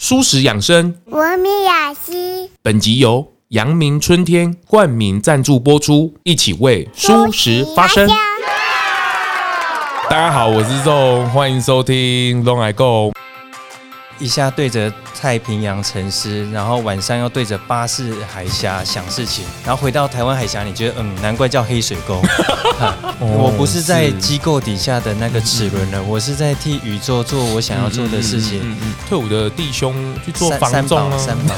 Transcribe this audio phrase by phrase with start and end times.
[0.00, 2.48] 蔬食养生，文明雅集。
[2.62, 8.08] 本集由阳明春天冠名赞助播出，一起为舒食发声。
[10.08, 13.12] 大家好，我是 ZONG，欢迎收听 ZONG I GO。
[14.18, 22.20] 一下对着太平洋沉思，然后晚上又对着巴士海峡想事情，然后回到台湾海峡，你觉得嗯，难怪叫黑水沟。
[23.20, 28.60] 我不是在机构底下的那个齿轮了，我是在替宇宙做我想要做的事情。
[28.60, 29.94] 嗯嗯嗯、退伍的弟兄
[30.24, 31.54] 去做房仲啊，三保、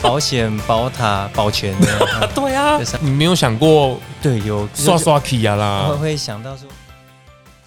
[0.00, 2.08] 保险、宝塔、保全的。
[2.34, 5.86] 对啊，你没有想过对有刷刷 key 啊啦？
[5.90, 6.66] 会会想到说。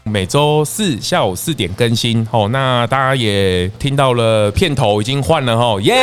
[0.07, 5.95] 每周四下午四点更新哦，那大家也听到了，片头已经换了哈，耶！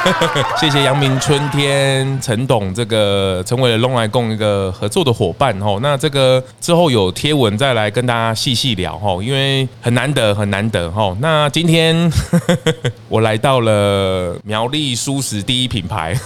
[0.58, 11.14] 谢谢阳明春天陈董这个成为了 ZONG I GO 一个合作的伙伴哦，那这个之后有贴文再来跟大家细细聊哈，因为很难得很难得哈。
[11.20, 12.10] 那今天
[13.10, 16.18] 我来到了苗栗蔬食第一品牌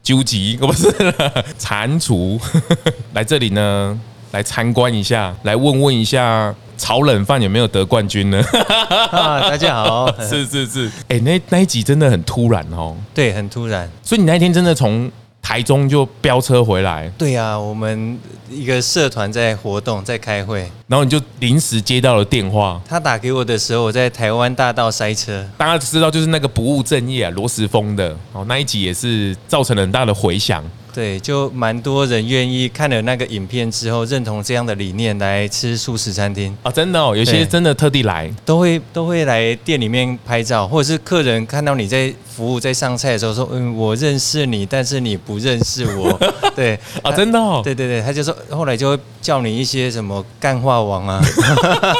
[0.00, 0.88] 究极， 我不是
[1.58, 2.40] 蟾蜍
[3.14, 3.98] 来这里呢。
[4.34, 8.42] 来参观一下，来问问一下炒冷饭有没有得冠军呢？
[9.12, 15.08] 啊，大家好， 是是是，哎、欸，那那一集真的很突然哦，对，很突然，所以你那天真的从
[15.40, 17.08] 台中就飙车回来？
[17.16, 18.18] 对呀、啊，我们
[18.50, 22.80] 一个社团在活动，在开会，然后你就临时接到了电话。
[22.88, 30.64] 他打给我的时候，我在台湾大道塞车，大家知道就是那个不务正业啊，罗时丰的哦，那一集也是造成了很大的回响。
[30.94, 36.56] 对，就蛮多人愿意看了那个影片之后，认同这样的理念来吃素食餐厅。
[36.62, 46.16] 啊，真的哦，有些真的特地来，都会都会来店里面拍照，或者是客人看到你在服务在上菜的时候说，嗯，我认识你，但是你不认识我，
[46.54, 46.78] 对。
[47.02, 51.20] 啊，真的哦，对对对，他就说后来就会叫你一些什么干话王啊，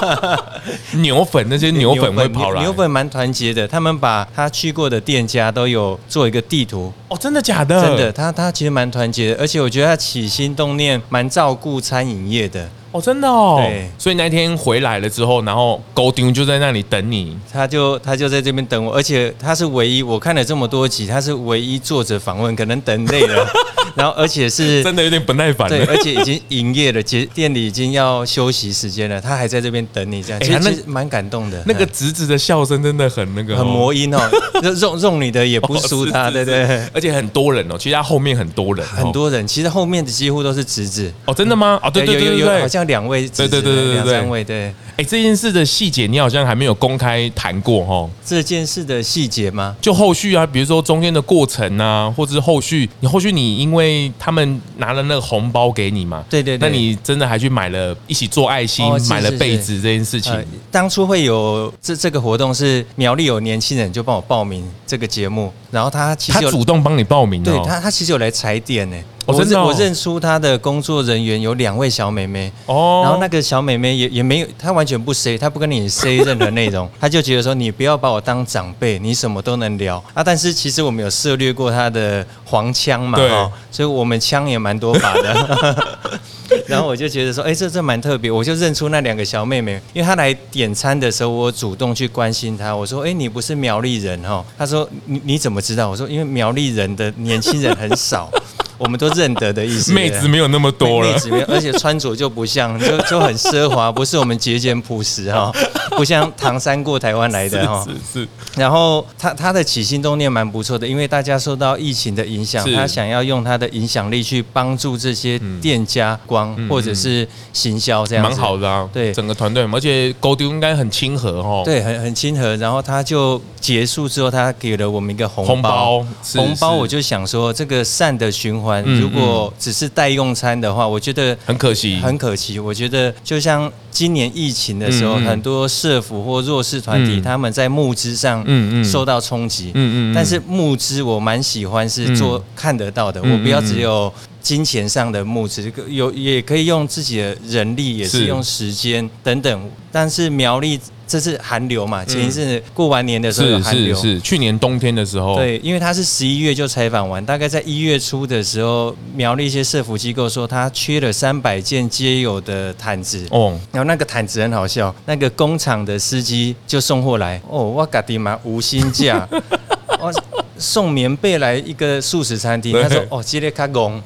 [1.03, 7.83] 牛粉那些牛粉会跑来，牛粉蛮团结的，他们把他去过的店家都有做一个地图，哦，真的假的？
[7.83, 8.84] 真的，他他其实蛮。
[8.85, 12.69] 蛮团结，而且我觉得他起心动念蛮照顾餐饮业的。
[12.95, 13.57] 哦，真的哦。
[13.59, 23.45] 对，所以那天回来了之后，然后高丁就在那里等你，他就他就在这边等我，而且他是唯一，我看了这么多集，他是唯一坐着访问，可能等累了。
[23.97, 25.69] 然后，而且是 真的有点不耐烦。
[25.69, 31.63] 对，而且已经营业了，其实店里已经要休息时间了，他还在这边等你，这样其实蛮感动的。
[31.67, 34.19] 那个侄子的笑声真的很那个，很魔音哦，
[34.81, 36.65] 肉肉你的也不输他，对对。
[36.93, 41.13] 而且很多人哦，其实他后面很多人，很多人，其实后面的几乎都是侄子。
[41.27, 41.79] 哦，真的吗？
[41.81, 44.73] 哦，对对对对，好像两位，对对对对对，两三位，对。
[44.97, 48.09] 哎，这件事的细节你好像还没有公开谈过哈。
[48.25, 49.75] 这件事的细节吗？
[49.81, 54.61] 就后续啊，比如说中间的过程啊，或者是后续，你后续你因为他们。
[54.77, 56.25] 拿了那个红包给你嘛？
[56.29, 56.69] 对对对。
[56.69, 60.33] 那你真的还去买了，一起做爱心，买了被子这件事情。
[60.71, 68.97] 当初会有这这个活动是苗栗有年轻人就帮我报名这个节目，然后他其实他主动帮你报名，对他他其实有来踩点呢。
[69.27, 80.23] 我认我认出他的工作人员有两位小妹妹哦，然后那个小妹妹也也没有，她完全不 say，她不跟你 say 任何内容， 她就觉得说你不要把我当长辈，你什么都能聊啊。
[80.23, 83.29] 但是其实我们有涉猎过她的黄腔嘛，对，
[83.71, 85.87] 所以我们腔也蛮多把的。
[86.69, 94.45] 然后我就觉得说，哎，这这蛮特别，我就认出那两个小妹妹，因为她来点餐的时候，我主动去关心她，我说，哎，你不是苗栗人哈？
[94.57, 95.89] 她说，你你怎么知道？
[95.89, 98.31] 我说，因为苗栗人的年轻人很少。
[98.79, 105.53] 我们都认得的意思， 妹子没有那么多了，妹子没有，而且穿着就不像，就就很奢华，不是我们节俭朴实哈，
[105.97, 108.29] 不像唐山过台湾来的哈，是是。
[108.57, 118.89] 然后他他的起心动念蛮不错的，因为大家受到疫情的影响，他想要用他的影响力去帮助这些店家光或者是行销这样，蛮好的啊。
[118.93, 122.57] 对，整个团队，而且沟通应该很亲和哦，对，很很亲和。
[122.57, 126.05] 然后他就结束之后，他给了我们一个红包，
[126.35, 128.64] 红包我就想说这个善的循环。
[129.01, 132.59] 如果只是代用餐的话，我觉得很可惜，很可惜。
[132.59, 138.45] 我觉得就像今年疫情的时候，很多社福或弱势团体他们在募资上
[138.85, 139.71] 受到冲击。
[139.75, 140.15] 嗯嗯。
[140.15, 149.71] 但是募资我蛮喜欢是做看得到的，我不要只有金钱上的募资，有也可以用自己的人力，也是用时间等等。
[149.93, 150.81] 但是苗栗。
[151.15, 152.05] 这是寒流嘛？
[152.05, 155.37] 前一次过完年的时候有寒流，是是是，去年冬天的时候。
[155.37, 163.25] 对，因为他是十一月就采访完，大概在一月初的时候，苗了一些社服机构说他缺了三百件皆有的毯子。
[163.31, 167.41] 哦，然后那个毯子很好笑，那个工厂的司机就送货来。
[167.49, 169.29] 哦，我嘎地嘛无薪假。
[170.03, 170.13] 我
[170.59, 174.01] 送棉被来一个素食餐厅，他说哦，激烈卡工，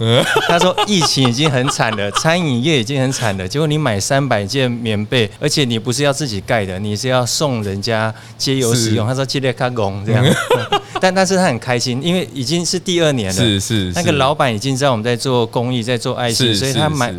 [0.47, 9.06] 他说 疫情已经很惨了，餐饮业已经很惨了，结果你买三百件棉被，而且你不是要自己盖的，你是要送人家街友使用。
[9.06, 10.25] 他说激烈卡工这样，
[11.00, 17.15] 但但是他很开心，因为已经是第二年了，是是，那个老板已经知道我们在做公益，在做爱心，所以他买。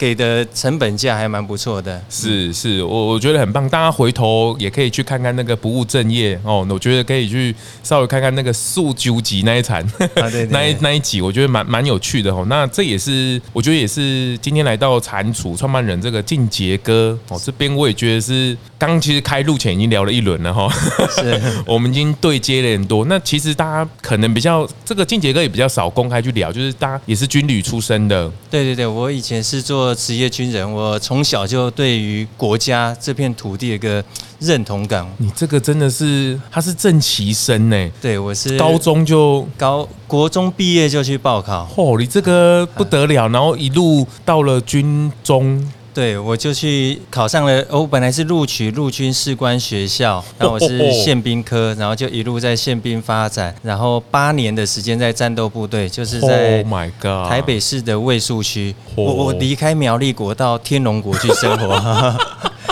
[0.00, 3.68] 给的成本价还蛮不错的，是是，我我觉得很棒。
[3.68, 9.86] 大家回头也可以去看看那个不务正业哦，我觉得可以去稍微看看那个素九集那一场，
[10.48, 12.46] 那一 那一集，我觉得蛮蛮有趣的哦。
[12.48, 20.66] 那这也是我觉得也是今天来到蟾蜍创办人这个进杰哥哦这边，我也觉得是刚其实开录前已经聊了一轮了哈，
[21.10, 21.38] 是，
[21.68, 23.04] 我们已经对接了很多。
[23.04, 29.89] 那其实大家可能比较这个进杰哥也比较少公开去聊，就是大家也是军旅出身的，对对对，我以前是做。
[29.94, 34.02] 职业军人，我从小就对于国家这片土地有一个
[34.38, 35.06] 认同感。
[35.18, 37.90] 你这个真的是，他是正期生呢？
[38.00, 41.68] 对，我是高中就高国中毕业就去报考。
[41.74, 45.72] 嚯，你这个不得了，然后一路到了军中。
[45.92, 47.64] 对，我就去考上了。
[47.70, 56.62] 我本来是录取陆军士官学校， 那我是宪兵科，然后就一路在宪兵发展，然后八年的时间在战斗部队，就是在
[57.28, 58.74] 台北市的卫戍区。
[58.94, 62.16] 我我离开苗栗国到天龙国去生活。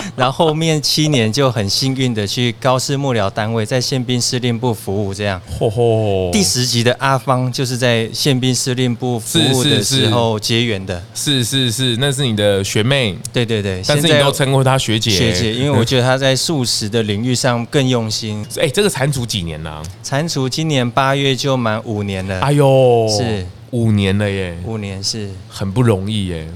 [0.15, 5.41] 然后后面七年就很幸运的去高师幕僚单位，在宪兵司令部服务，这样。
[5.59, 6.31] 嚯嚯！
[6.31, 11.01] 第十集的阿芳就是在宪兵司令部服务的时候结缘的。
[11.13, 13.17] 是是是，那是你的学妹。
[13.31, 15.11] 对对对，但是你都称呼她学姐。
[15.11, 18.45] 学姐，因为我觉得她在素食的领域上更用心。
[18.59, 19.81] 哎，这个蟾蜍几年了？
[20.03, 22.39] 蟾蜍今年八月就满五年了。
[22.41, 24.57] 哎呦，是五年了耶！
[24.65, 26.47] 五年是很不容易耶。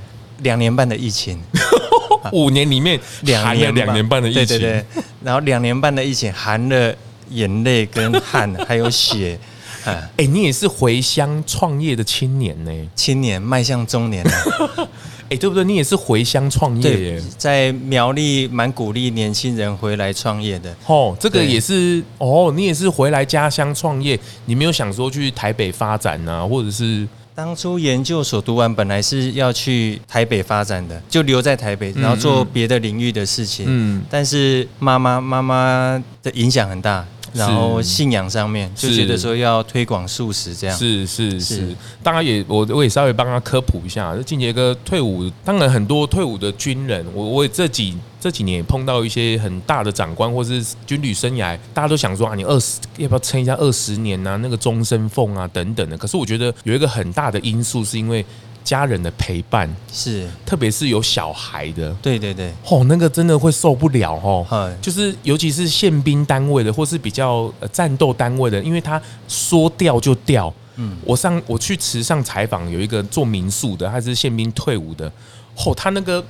[0.43, 1.41] 两年半的疫情。
[2.31, 2.97] 五年里面
[3.43, 4.85] 含了两年半的疫情，对对对，
[5.23, 6.95] 然后两年半的疫情含了
[7.29, 9.37] 眼泪跟汗，还有血。
[9.83, 12.71] 哎、欸，你也是回乡创业的青年呢？
[12.95, 14.31] 青年迈向中年了。
[15.27, 15.65] 哎、欸，对不对？
[15.65, 20.73] 你也是回乡创业耶，在苗栗蛮鼓励年轻人回来创业的。
[20.87, 27.05] 哦，这个也是哦，你也是回来家乡创业，你没有想说去台北发展啊，或者是？
[27.35, 33.65] 当初研究所读完，本来是要去台北发展的，就留在台北，然后做别的领域的事情。
[33.67, 37.05] 嗯，但是妈妈妈妈的影响很大。
[37.33, 58.25] 然后信仰上面就觉得说要推广素食这样，是是是，当然也我我也稍微帮他科普一下，就进阶哥退伍，当然很多退伍的军人，我我这几这几年也碰到一些很大的长官或是军旅生涯，大家都想说啊，你二十要不要撑一下二十年啊，那个终身俸啊等等的，可是我觉得有一个很大的因素是因为。
[58.63, 70.51] 家人的陪伴是，特别是有小孩的，对对对，哦，那个真的会受不了哦，就是尤其是宪兵单位的，或是比较战斗单位的，因为他说调就调。
[70.77, 75.11] 嗯，我上我去池上采访，有一个做民宿的，他是宪兵退伍的，
[75.57, 76.23] 哦，他那个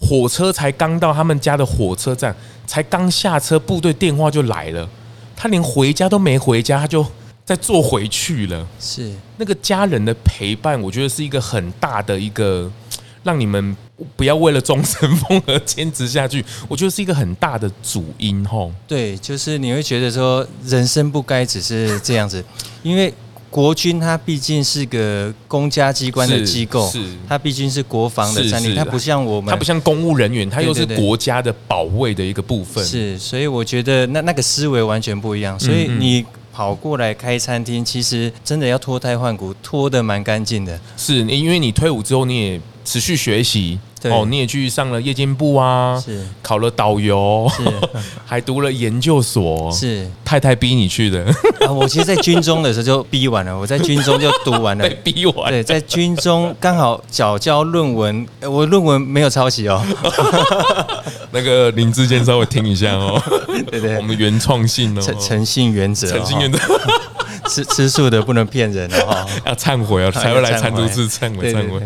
[0.00, 2.34] 火车才刚到他们家的火车站，
[2.66, 4.88] 才刚下车，部队电话就来了，
[5.36, 7.06] 他连回家都没回家，他就。
[7.42, 12.70] 再坐回去了，是那个家人的陪伴，我觉得是一个很大的一个，
[13.24, 13.76] 让你们
[14.14, 16.44] 不要为了终身风而坚持下去。
[16.68, 18.70] 我觉得是一个很大的主因吼。
[18.86, 22.44] 对，就是你会觉得说，人生不该只是这样子，
[22.84, 23.12] 因为
[23.50, 32.84] 国军它毕竟是个公家机关的机构，是它毕竟是国防的战力，它不像我们，它不像公务人员，它又是国家的保卫的一个部分。
[32.84, 35.58] 是，所以我觉得那那个思维完全不一样。
[35.58, 36.24] 所以你。
[36.52, 40.78] 跑过来开餐厅，其实真的要脱胎换骨，脱得蛮干净的。
[40.94, 43.78] 是，因为你退伍之后，你也持续学习。
[44.04, 47.62] 哦，你也去上了夜间部啊，是考了导游，是
[48.24, 51.22] 还读了研究所，是太太逼你去的。
[51.60, 55.52] 啊，我其实，在军中的时候就逼完了，我在军中就读完了， 被逼完。
[55.52, 59.84] 对，在军中 刚好缴交论文，我论文没有抄袭哦。
[61.30, 63.22] 那个林志坚稍微听一下哦，
[63.70, 66.58] 对对，我们原创性哦，诚诚信原则，诚信原则。
[67.48, 71.80] 吃吃素的不能骗人哦，要忏悔哦，才会来蟾蜍寺忏悔忏悔。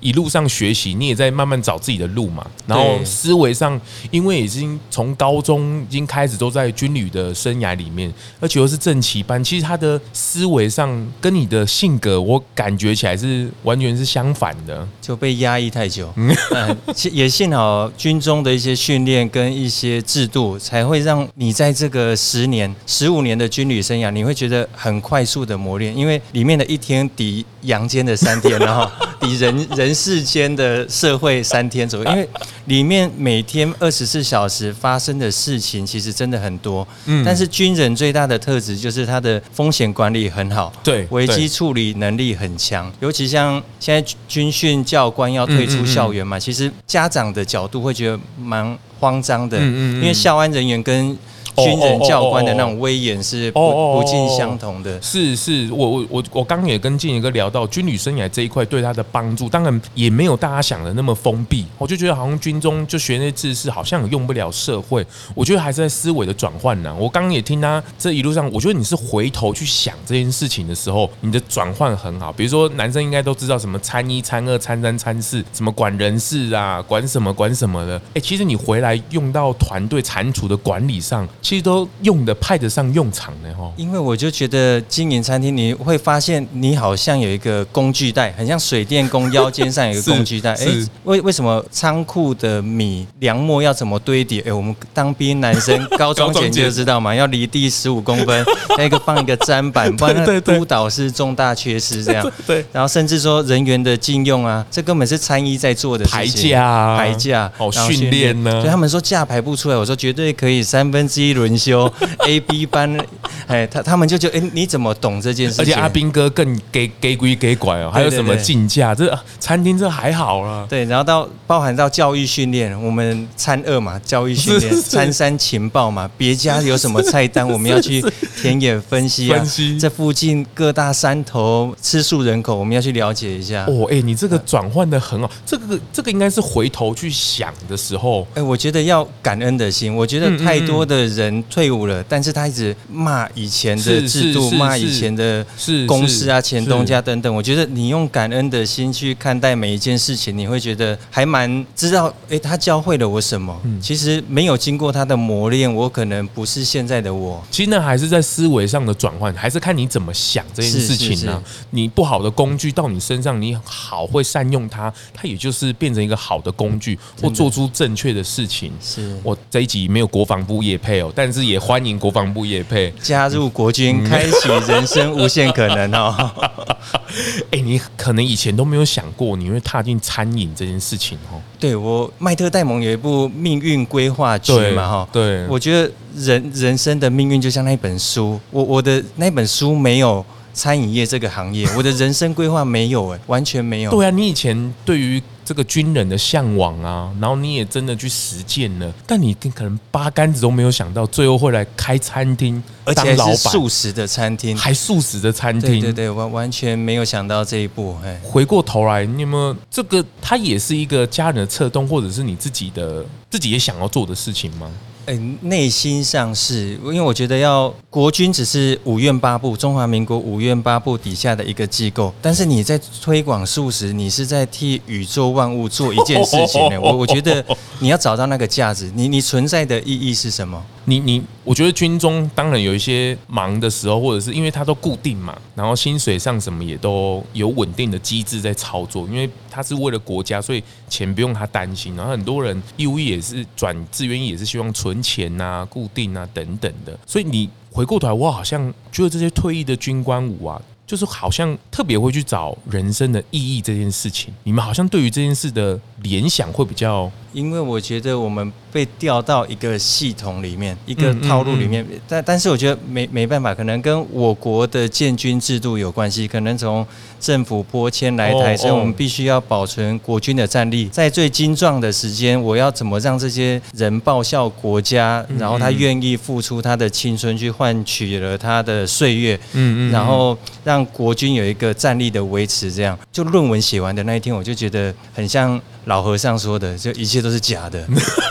[0.00, 2.46] 一路上学习，你也在慢慢找自己的路嘛。
[2.66, 14.86] 然后思维上，因为已经从高中已经开始都在军旅的生涯里面，而且又是正旗班，其实他的思维上跟你的性格，我感觉起来是完全是相反的。
[15.00, 16.36] 就被压抑太久，嗯，
[17.12, 29.85] 也幸好军中的一些训练跟一些制度，才会让你在这个十年、十五年的军旅生涯，你会觉得很快速的磨练，因为里面的一天抵阳间的三天， 然后抵人人。
[29.86, 32.28] 人世间的社会三天左右，因为
[32.64, 36.86] 里面每天二十四小时发生的事情其实真的很多。
[37.04, 42.92] 嗯，但是军人最大的特质就是他的风险管理很好，对，危机处理能力很强。
[42.98, 51.16] 尤其像现在军训教官要退出校园嘛，其实家长的角度会觉得蛮慌张的，因为校安人员跟
[51.56, 53.60] 军人教官的那种威严是不
[53.94, 55.00] 不尽相同的。
[55.00, 61.66] 是是，我我我我刚也跟静怡哥聊到军旅生涯这一块对他的帮助，当然也没有大家想的那么封闭。
[61.78, 65.04] 我就觉得好像军中就学那些知识，好像用不了社会。
[65.34, 66.94] 我觉得还是在思维的转换呢。
[66.98, 72.32] 我刚刚也听他这一路上，我觉得你是回头去想这件事情的时候，你的转换很好。
[72.32, 78.00] 比如说男生应该都知道什么参一、参二、参三、参四，什么管人事啊，管什么管什么的。
[78.14, 81.26] 哎，其实你回来用到团队蟾蜍的管理上。
[81.46, 90.54] 其实都用的派得上用场的哈，因为我就觉得经营餐厅，你会发现你好像有一个工具袋，很像水电工腰间上有一个 工具袋。
[90.54, 90.66] 哎，
[91.04, 94.40] 为为什么仓库的米粮末要怎么堆叠？
[94.40, 98.44] 哎，我们当兵男生高中前就知道嘛， 要离地十五公分，
[98.76, 102.28] 那个放一个砧板， 不然督导是重大缺失这样。
[102.44, 108.50] 对，然后甚至说人员的禁用啊，这根本是参一在做的排假、排假哦，训练呢。
[108.50, 111.88] 所以他们说架排不出来，我说绝对可以三分之一轮休。
[112.26, 112.98] A、B 班，
[113.46, 115.62] 哎，他他们就觉得，哎，你怎么懂这件事情？
[115.62, 118.92] 而且阿斌哥更给给鬼给管哦，还有什么竞价？
[118.92, 120.66] 这餐厅这还好了。
[120.68, 128.04] 对，然后到包含到教育训练，我们餐二嘛，教育训练；餐三情报嘛，别家有什么菜单，我们要去
[128.42, 129.38] 田野分析啊。
[129.38, 133.64] 分析这附近各大山头吃素人口，我们要去了解一下。
[133.66, 138.26] 哦，哎，你这个转换的很好，这个这个应该是回头去想的时候。
[138.34, 139.94] 哎，我觉得要感恩的心。
[139.94, 141.66] 我觉得太多的人退。
[141.66, 145.44] 退伍了，但是他一直骂以前的制度，骂以前的
[145.88, 147.34] 公司啊、前东家等等。
[147.34, 153.60] 我觉得你用感恩的心去看待每一件事情，你会觉得还蛮知道，哎，他教会了我什么？
[153.80, 157.42] 其实没有经过他的磨练，我可能不是现在的我。
[157.50, 161.42] 其实呢，还是在思维上的转换，还是看你怎么想这件事情呢？
[161.70, 168.70] 你不好的工具到你身上，你好会善用它，它也就是变成一个好的工具，或做出正确的事情。
[168.80, 171.56] 是我这一集没有国防部业配哦，但是也。
[171.58, 176.30] 欢迎国防部业配加入国军，开启人生无限可能哦！
[177.50, 181.42] 哎，你可能以前都没有想过你会踏进餐饮这件事情哦。
[181.58, 193.90] 对，我麦特戴蒙有一部命运规划剧嘛哈，对，我觉得人人生的命运就像那本书，我我的那本书没有餐饮业这个行业，我的人生规划没有哎，完全没有。
[193.90, 195.20] 对啊，你以前对于。
[195.46, 207.96] 这个军人的向往啊，然后你也真的去实践了，但你可能八竿子都没有想到，最后会来开餐厅，而且还是素食的餐厅，还素食的餐厅，对对对，完完全没有想到这一步。
[208.24, 210.04] 回过头来，你有没有这个？
[210.20, 214.68] 它也是一个家人的策动，或者是你自己的自己也想要做的事情吗？
[215.06, 226.80] 哎，内心上是，因为我觉得要国军只是五院八部，中华民国五院八部底下的一个机构，但是你在推广素食，你是在替宇宙万物做一件事情呢。
[226.80, 227.44] 我我觉得
[227.78, 230.60] 你要找到那个价值，你你存在的意义是什么？
[230.88, 241.96] 你你，我觉得军中当然有一些忙的时候，或者是因为他都固定嘛，然后薪水上什么也都有稳定的机制在操作，因为他是为了国家，所以钱不用他担心。
[241.96, 246.96] 然后很多人义务也是转志愿役，也是希望存钱啊、固定啊等等的。
[247.04, 250.62] 所以你回过头来，我好像觉得这些退役的军官舞啊。
[250.86, 266.86] 就是好像特别会去找人生的意义这件事情，你们好像对于这件事的联想会比较，因为我觉得我们被调到一个系统里面，一个套路里面，但但是我觉得没没办法，可能跟我国的建军制度有关系，可能从
[267.18, 280.76] 政府拨迁来台，所以我们必须要保存国军的战力，在最精壮的时间，我要怎么让这些人报效国家，然后他愿意付出他的青春去换取了他的岁月，嗯嗯，然后让。
[280.76, 287.82] 让国军有一个战力的维持，这样就论文写完的那一天，我就觉得很像老和尚说的，就一切都是假的，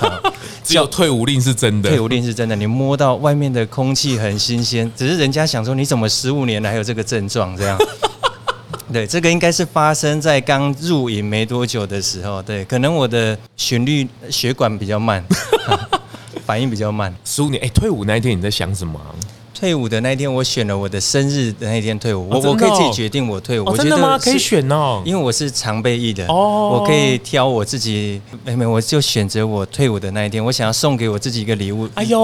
[0.63, 1.89] 只有退伍令是真的。
[1.89, 7.75] 退伍令是真的，你摸到外面的空气很新鲜，只是人家想说你怎么十五年了还有这个症状这样。
[8.93, 12.41] 对，这个应该是发生在刚入营没多久的时候。
[12.41, 15.23] 对，可能我的旋律血管比较慢，
[16.45, 17.13] 反应比较慢。
[17.25, 18.99] 十五年，哎，退伍那一天你在想什么？
[19.57, 22.27] 退伍的那一天，我选了我的生日的那一天退伍。
[22.29, 23.75] 我我可以自己决定我退伍。
[23.77, 24.19] 真的吗？
[24.19, 26.25] 可以选哦，因为我是常备役的。
[26.27, 28.21] 哦，我可以挑我自己。
[28.43, 31.87] 没没，我就选择我退伍的那一天，我想要送给我自己一个礼物。
[31.93, 32.19] 哎呦，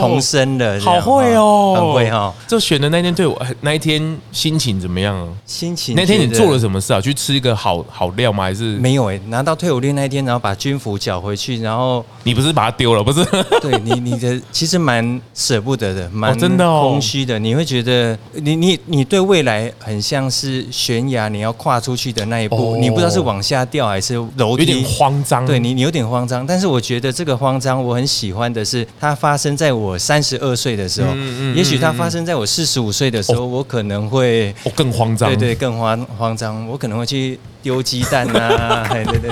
[0.00, 2.32] 重生了，好会哦，很会哈。
[2.48, 5.28] 就选的那天退伍那一天心情怎么样啊？
[5.44, 7.00] 心情那天你做了什么事啊？
[7.00, 8.44] 去吃一个好好料吗？
[8.44, 9.22] 还是没有哎、欸？
[9.28, 13.04] 拿到退伍令那一天，然后把军服缴回去，然后 你不是把它丢了？
[13.04, 13.22] 不是？
[13.60, 17.38] 对你，你的其实蛮舍不得的，蛮真的空虚的。
[17.38, 25.46] 你会觉得你你你对未来很像是悬崖，你要跨出去的那一步，你不知道是往下掉还是楼梯，有点慌张。
[25.46, 26.46] 对你，你有点慌张。
[26.46, 31.08] 但是我觉得这个慌张，我很喜欢的是，它发生在我三十二岁的时候。
[31.14, 31.56] 嗯嗯。
[31.56, 35.28] 也许它发生在我四十五岁的时候，我可能会哦更慌张。
[35.28, 36.66] 对对，更慌慌张。
[36.68, 39.30] 我可能会去丢鸡蛋啊， 对对对。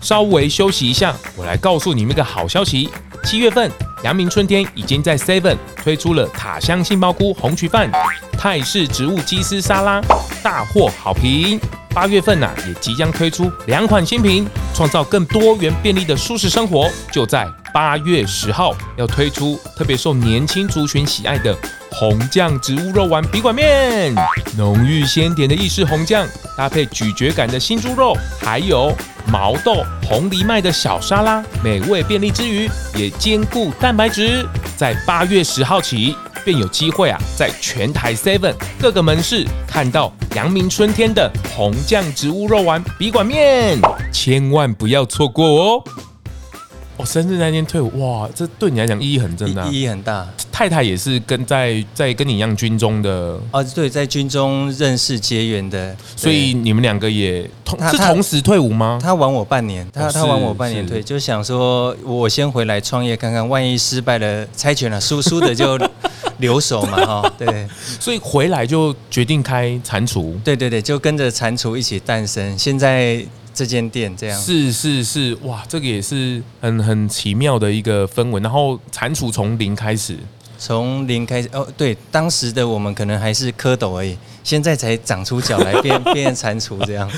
[0.00, 2.88] 稍微休息一下，我来告诉你们一个好消息。
[3.24, 3.70] 七月份，
[4.02, 7.90] 阳明春天已经在 Seven 推出了塔香杏鲍菇红曲饭、
[8.36, 10.00] 泰式植物鸡丝沙拉，
[10.42, 11.60] 大获好评。
[11.94, 16.90] 八月份呐、也即将推出两款新品，创造更多元便利的舒适生活。
[17.12, 21.56] 就在八月十号，要推出特别受年轻族群喜爱的
[21.90, 24.14] 红酱植物肉丸笔管面，
[24.58, 26.26] 浓郁鲜甜的意式红酱
[26.56, 28.94] 搭配咀嚼感的新猪肉，还有
[29.26, 34.46] 毛豆红藜麦的小沙拉，美味便利之余也兼顾蛋白质。
[34.76, 36.14] 在八月十号起，
[36.44, 43.78] 便有机会啊，在全台 Seven 各个门市看到阳明春天的红酱植物肉丸笔管面，
[44.12, 45.84] 千万不要错过哦！
[47.02, 50.24] 我、哦、生日那天退伍，哇，这对你来讲意义很重大，意义很大。
[50.52, 59.00] 太太也是跟在在跟你一样军中的哦，对，在军中认识结缘的，所以你们两个也同是同时退伍吗？
[59.02, 65.76] 他晚我半年，他他晚我半年退，就想说我先回来创业看看，万一失败了，猜拳了，输输的就
[66.38, 67.66] 留守嘛，哈，对，
[67.98, 73.26] 所以回来就决定开蟾蜍，对对对，就跟着蟾蜍一起诞生，现在。
[73.54, 78.40] 这间店这样是是是哇，这个也是很很奇妙的一个氛围。
[78.40, 80.18] 然后蟾蜍从零开始，
[80.58, 84.16] 从零开始哦，对，当时的我们可能还是蝌蚪而已。
[84.44, 87.10] 现在才长出脚来变 变蟾蜍这样，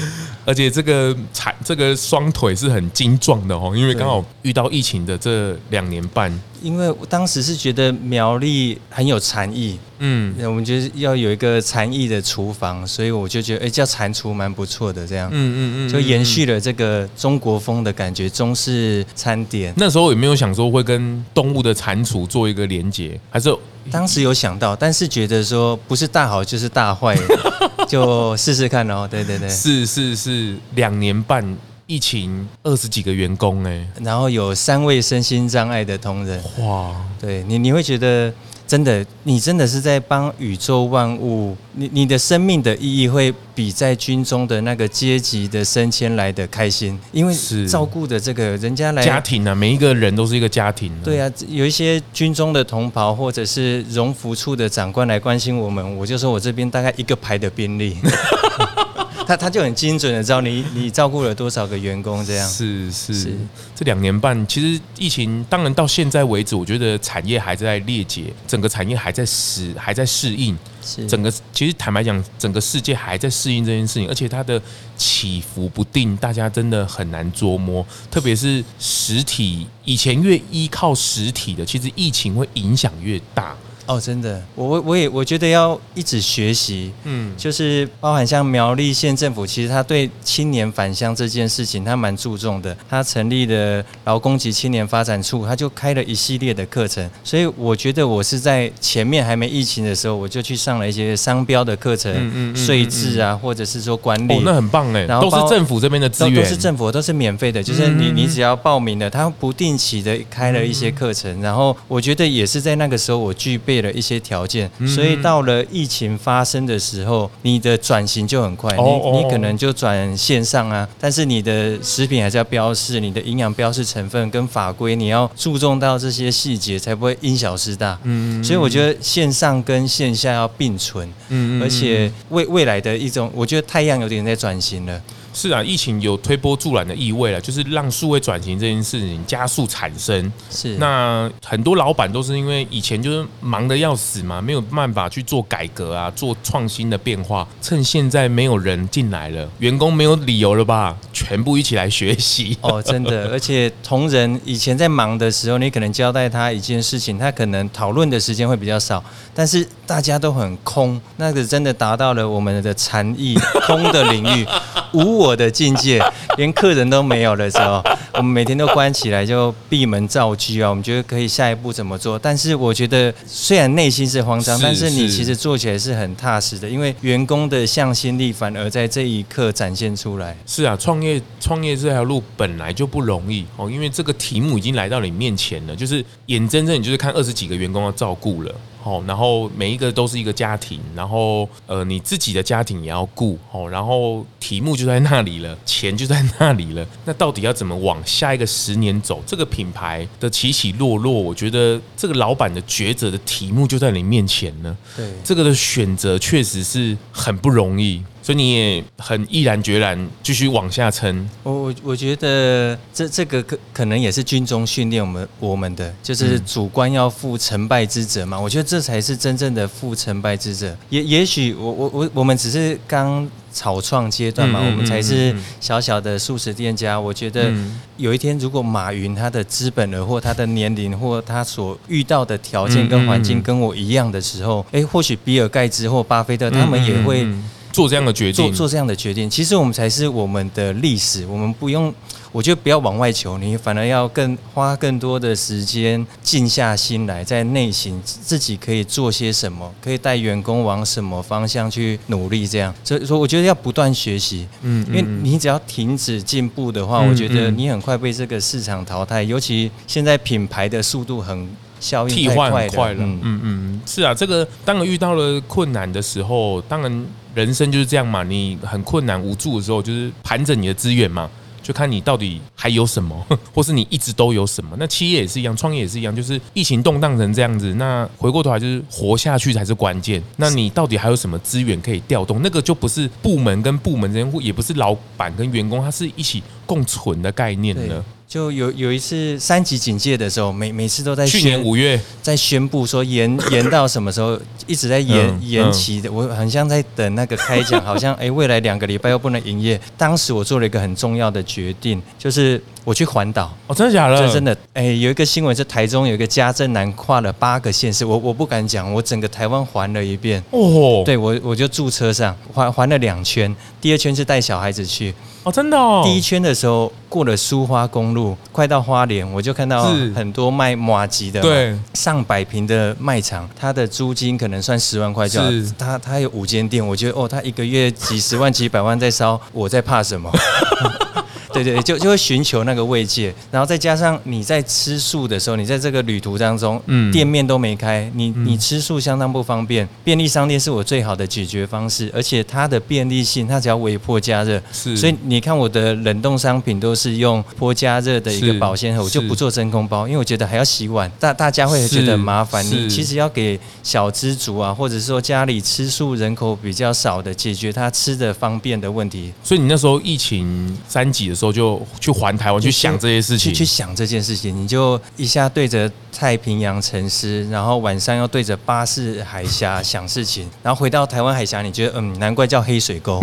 [0.45, 6.33] 而且这个蟾这个双腿是很精壮的哦，因为刚好遇到疫情的这两年半。
[6.63, 19.75] 因为我当时是觉得苗栗很有禅意，嗯，我们就是要有一个禅意的厨房，所以我就觉得哎叫蟾蜍蛮不错的这样，嗯嗯嗯，就延续了这个中国风的感觉，中式餐点。
[19.77, 23.55] 那时候有没有想说会跟动物的蟾蜍做一个连结，还是？
[23.91, 27.17] 当时有想到，但是觉得说不是大好就是大坏，
[27.89, 29.09] 就试试看哦。
[29.11, 31.57] 对对对，是是是，两年半
[31.87, 38.33] 疫情，二十几个员工哎，然后有三位身心障碍的同仁，哇，对你你会觉得。
[38.67, 47.35] 真的，你真的是在帮宇宙万物，你你的生命的意义会比在军中的那个阶级的升迁来的开心，因为
[47.69, 50.91] 照顾的这个人家来家庭啊，每一个人都是一个家庭。
[51.05, 57.99] 对啊，有一些军中的同袍或者是荣服处的长官来关心我们，我就说我这边大概一个排的兵力。
[59.29, 62.49] 他他就很精准的知道你你照顾了多少个员工这样。
[62.49, 63.37] 是是，是
[63.75, 70.57] 这两年半其实疫情，当然到现在为止，我觉得产业还在裂解，整个产业还在适还在适应。
[70.87, 74.61] 是整个其实坦白讲，整个世界还在适应这件事情，而且它的
[74.99, 77.85] 起伏不定，大家真的很难捉摸。
[78.11, 83.57] 特别是实体，以前越依靠实体的，其实疫情会影响越大。
[83.87, 92.75] 哦，真的，我我我也我觉得要一直学习，嗯，就是包含像苗栗县政府，其实他对青年返乡这件事情，他蛮注重的。
[92.89, 97.07] 他成立的劳工及青年发展处，他就开了一系列的课程。
[97.23, 113.74] 所以我觉得我是在前面还没疫情的时候，我就去上了一些商标的课程，嗯嗯，税制啊，或者是说管理，哦，那很棒哎，然后都是政府这边的资源，都是政府，都是免费的，就是你你只要报名的，他不定期的开了一些课程，然后我觉得也是在那个时候我具备。
[113.83, 118.75] 了一些条件，所以到了疫情发生的时候，你的转型就很快。
[118.77, 127.99] 你你可能就转线上啊，但是你的食品还是要标示，你的营养标示成分跟法规，你要注重到这些细节，才不会因小失大。
[128.03, 131.09] 嗯，所以我觉得线上跟线下要并存。
[131.29, 135.01] 嗯，而且未未来的一种，我觉得太阳有点在转型了。
[135.35, 140.33] 是啊，疫情有推波助澜的意味了，就是让数位转型这件事情加速产生。
[140.51, 147.47] 是，那很多老板都是因为以前就是忙得要死嘛，没有办法去做改革啊，做创新的变化。
[147.61, 150.97] 趁现在没有人进来了，员工没有理由了吧？
[151.13, 153.29] 全部一起来学习哦，真的。
[153.31, 159.03] 而且同仁以前在忙的时候，你可能交代他一件事情，他可能讨论的时间会比较少，
[159.35, 163.35] 但是大家都很空，那个真的达到了我们的禅意
[163.67, 164.47] 空的领域。
[164.93, 166.01] 无我的境界，
[166.37, 170.71] 连客人都没有的时候，我们每天都关起来就闭门造车啊。
[170.71, 172.17] 我们觉得可以下一步怎么做？
[172.17, 180.37] 但是我觉得虽然内心是慌张，但是你其实做起来是很踏实的，因为员工的向心力反而在这一刻展现出来。
[180.47, 188.55] 是啊，创业创业这条路本来就不容易哦，因为这个题目已经来到你面前了，就是眼睁睁你就是看二十几个员工要照顾了。
[188.85, 199.23] 哦，然后每一个都是一个家庭，然后呃，你自己的家庭也要顾哦，然后题目就在那里了， 钱就在那里了，那到底要怎么往下一个十年走？
[199.27, 204.77] 这个品牌的起起落落，我觉得这个老板的抉择的题目就在你面前呢。
[204.95, 208.03] 对，这个的选择确实是很不容易。
[208.25, 211.29] 所以你也很毅然决然继续往下撑。
[211.43, 218.41] 我我我觉得这这个可可能也是军中训练我们我们的，就是主观要负成败之责嘛。
[218.41, 220.75] 我觉得这才是真正的负成败之责。
[220.89, 226.99] 也也许我我我我们只是刚草创阶段嘛，我们才是小小的素食店家。
[226.99, 227.53] 我觉得
[227.99, 237.29] 有一天如果马云他的资本额或他的年龄或他所遇到的条件跟环境跟我一样的时候，诶，或许比尔盖茨或巴菲特他们也会。
[237.75, 241.27] 做这样的决定，做做这样的决定，其实我们才是我们的历史。
[241.27, 241.93] 我们不用，
[242.31, 252.47] 我觉得不要往外求，你反而要更花更多的时间，静下心来，在内心自己可以做些什么，可以带员工往什么方向去努力。
[252.47, 254.47] 这样，所以说，我觉得要不断学习。
[254.63, 259.25] 嗯，因为你只要停止进步的话，我觉得你很快被这个市场淘汰。
[259.25, 261.49] 尤其现在品牌的速度很。
[261.81, 268.23] 效替换快了，嗯嗯嗯，是啊，这个当然遇到了困难的时候，当然人生就是这样嘛。
[268.23, 271.29] 你很困难无助的时候，就是盘整你的资源嘛，
[271.63, 274.77] 就看你到底还有什么， 或是你一直都有什么。
[274.79, 280.23] 那企业也是一样，创业也是一样，就是疫情动荡成这样子，那回过头来就是活下去才是关键。
[280.37, 282.41] 那你到底还有什么资源可以调动？
[282.43, 288.05] 那个就不是部门跟部门之间，也不是老板跟员工，它是一起共存的概念了。
[288.27, 299.81] 就有有一次三级警戒的时候，每每次都在去年五月在宣布说延 延到什么时候，一直在延、嗯、延期的，我很像在等那个开奖，好像哎未来两个礼拜又不能营业。
[299.97, 303.53] 当时我做了一个很重要的决定，就是我去环岛。
[303.67, 304.33] 哦，真的假的？
[304.33, 304.57] 真的。
[304.75, 310.43] 哎，有一个新闻是台中有一个家政男跨了八个县市，我我不敢讲，我整个台湾环了一遍。
[310.51, 315.15] 哦，对我我就住车上环环了两圈，第二圈是带小孩子去。
[315.43, 316.03] 哦，真的哦。
[316.05, 318.37] 第一圈的时候过了苏花公路。
[318.53, 330.31] 快到花莲，我就看到很多卖麻吉的，对，上百平的卖场，它的租金可能算十万块，就是他他有五间店，我觉得哦，他一个月几十万几百万在烧，我在怕什么？
[331.55, 339.89] 对对，就就会寻求那个慰藉，然后再加上你在吃素的时候，你在这个旅途当中，嗯，店面都没开，你你吃素相当不方便。
[340.03, 344.97] 便利商店是我最好的解决方式，而且它的便利性，它只要微波加热，是。
[344.97, 352.65] 所以你看我的冷冻商品都是用波加热的一个保鲜盒，我就不做真空包，因为我觉得还要洗碗，大大家会觉得很麻烦。
[352.67, 359.33] 你其实要给小资族啊，或者是说家里吃素人口比较少的，解决他吃的方便的问题。
[359.45, 361.44] 所以你那时候疫情三级的时候。
[361.53, 373.21] 就去环台湾去想这些事情，去去想这件事情，你就一下对着太平洋沉思，然后晚上又对着巴士海峡想事情，然后回到台湾海峡，你觉得嗯，难怪叫黑水沟，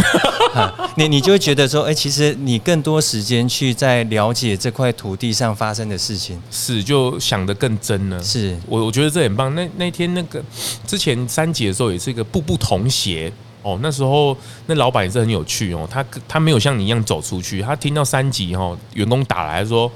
[0.95, 8.21] 你你就会觉得说，哎，其实你更多时间去在了解这块土地上发生的事情，是就想得更真了。
[8.23, 9.53] 是我我觉得这很棒。
[9.55, 10.43] 那那天那个
[10.85, 13.31] 之前三集的时候，也是一个步步同鞋。
[13.63, 19.91] 哦，那时候那老板也是很有趣哦，他他没有像你一样走出去，他听到三级哈，员工打来说，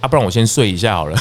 [0.00, 1.18] 啊，不然我先睡一下好了，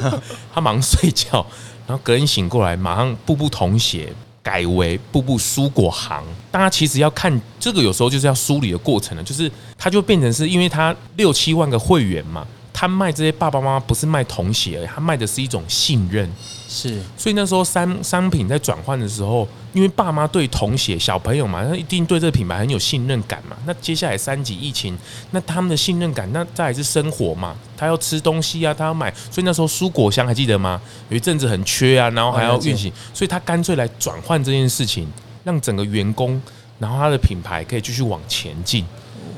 [0.54, 1.44] 他忙睡觉，
[1.86, 4.12] 然后隔天醒过来，马上步步童鞋，
[4.42, 6.24] 改为步步蔬果行。
[6.50, 16.30] 大家其实要看这个，有时候就是要梳理的过程了，就是他就变成是因为他六七万个会员嘛，他卖这些爸爸妈妈不是卖童鞋而已，他卖的是一种信任。
[16.72, 23.54] 是，所以那时候商商品在转换的时候，因为爸妈对童鞋小朋友嘛，他一定对这个品牌很有信任感嘛。
[23.66, 24.96] 那接下来三级疫情，
[25.32, 30.80] 那他们的信任感，那再来是生活嘛，他要吃东西啊，他要买，所以那时候蔬果箱还记得吗？
[31.10, 35.06] 有一阵子很缺啊，然后还要运行，所以他干脆来转换这件事情，
[35.44, 36.40] 让整个员工，
[36.78, 38.82] 然后他的品牌可以继续往前进。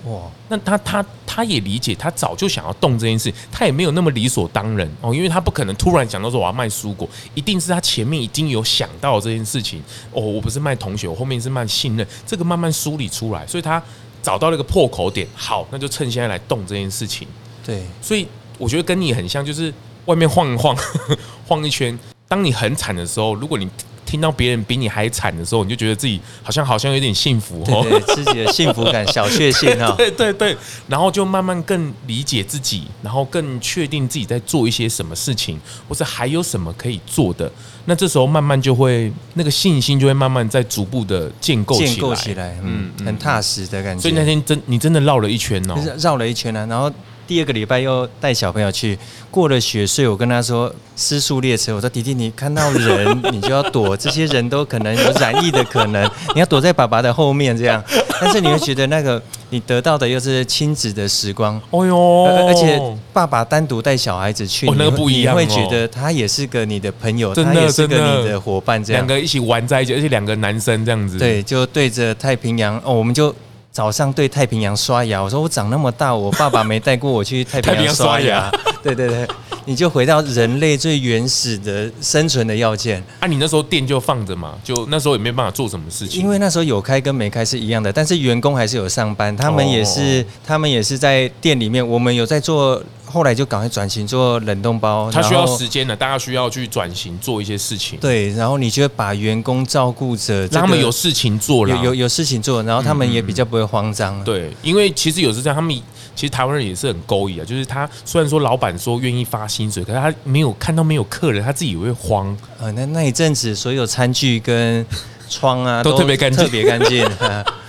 [0.07, 13.83] 哇，那他他他也理解，他早就想要动这件事，他也没有那么理所当然哦，因为他不可能突然想到说我要卖蔬果，一定是他前面已经有想到这件事情哦，我不是卖同学，我后面是卖信任，这个慢慢梳理出来，所以他
[14.23, 17.27] 找到了一个破口点，好，那就趁现在来动这件事情。
[17.65, 19.73] 对，所以我觉得跟你很像，就是
[20.05, 20.77] 外面晃一晃，
[21.49, 23.67] 晃一圈，当你很惨的时候，如果你。
[24.15, 37.51] 听到别人比你还惨的时候，你就觉得自己好像好像有点幸福哦，对，对，自己的幸福感小确幸哈， 对对对，然后就慢慢更理解自己，然后更确定自己在做一些什么事情，或者还有什么可以做的。
[37.87, 44.01] 那这时候慢慢就会那个信心就会慢慢在逐步的建构建构起来，嗯，很踏实的感觉。
[44.01, 46.89] 所以那天真你真的绕了一圈哦，绕了一圈啊，然后。
[47.27, 48.99] 第二个礼拜又带小朋友去
[49.31, 57.83] 过了雪隧，我跟他说失速列车，我说弟弟，你看到人你就要躲，这些人都可能有染疫的可能，你要躲在爸爸的后面这样。
[58.21, 62.81] 但是你会觉得那个你得到的又是亲子的时光，哦哟，而且
[63.13, 69.03] 爸爸单独带小孩子去，那个不一样，你会觉得他也是个你的朋友，他也是个你的伙伴，这样。
[69.03, 73.35] 两个一起玩在一起，而且两个男生这样子，对，就对着太平洋哦，我们就。
[73.75, 78.49] 早上对太平洋刷牙，我说我长那么大，我爸爸没带过我去太平洋 刷牙。
[78.81, 79.27] 对对对，
[79.65, 83.03] 你就回到人类最原始的生存的要件。
[83.19, 86.23] 啊，你那时候店就放着嘛，就那时候也没办法做什么事情。
[86.23, 92.81] 因为那时候有开跟没开是一样的，但是员工还是有上班，他们也是他们也是在店里面，我们有在做。
[93.07, 97.99] 后来就赶快转型做冷冻包，他需要时间的，大家需要去转型做一些事情。
[98.01, 104.23] 对，然后你就会把员工照顾着，让他们有事情做了，有有有事情做，然后他们也比较不会慌张。
[104.25, 105.75] 对，因为其实有时这样，他们
[106.17, 112.37] 其实台湾人也是很勾引啊，就是他虽然说老板说愿意发薪水，可是他没有看到没有客人，他自己也会慌。
[112.59, 114.85] 呃，那那一阵子所有餐具跟
[115.29, 117.05] 窗啊都特别干净，特别干净。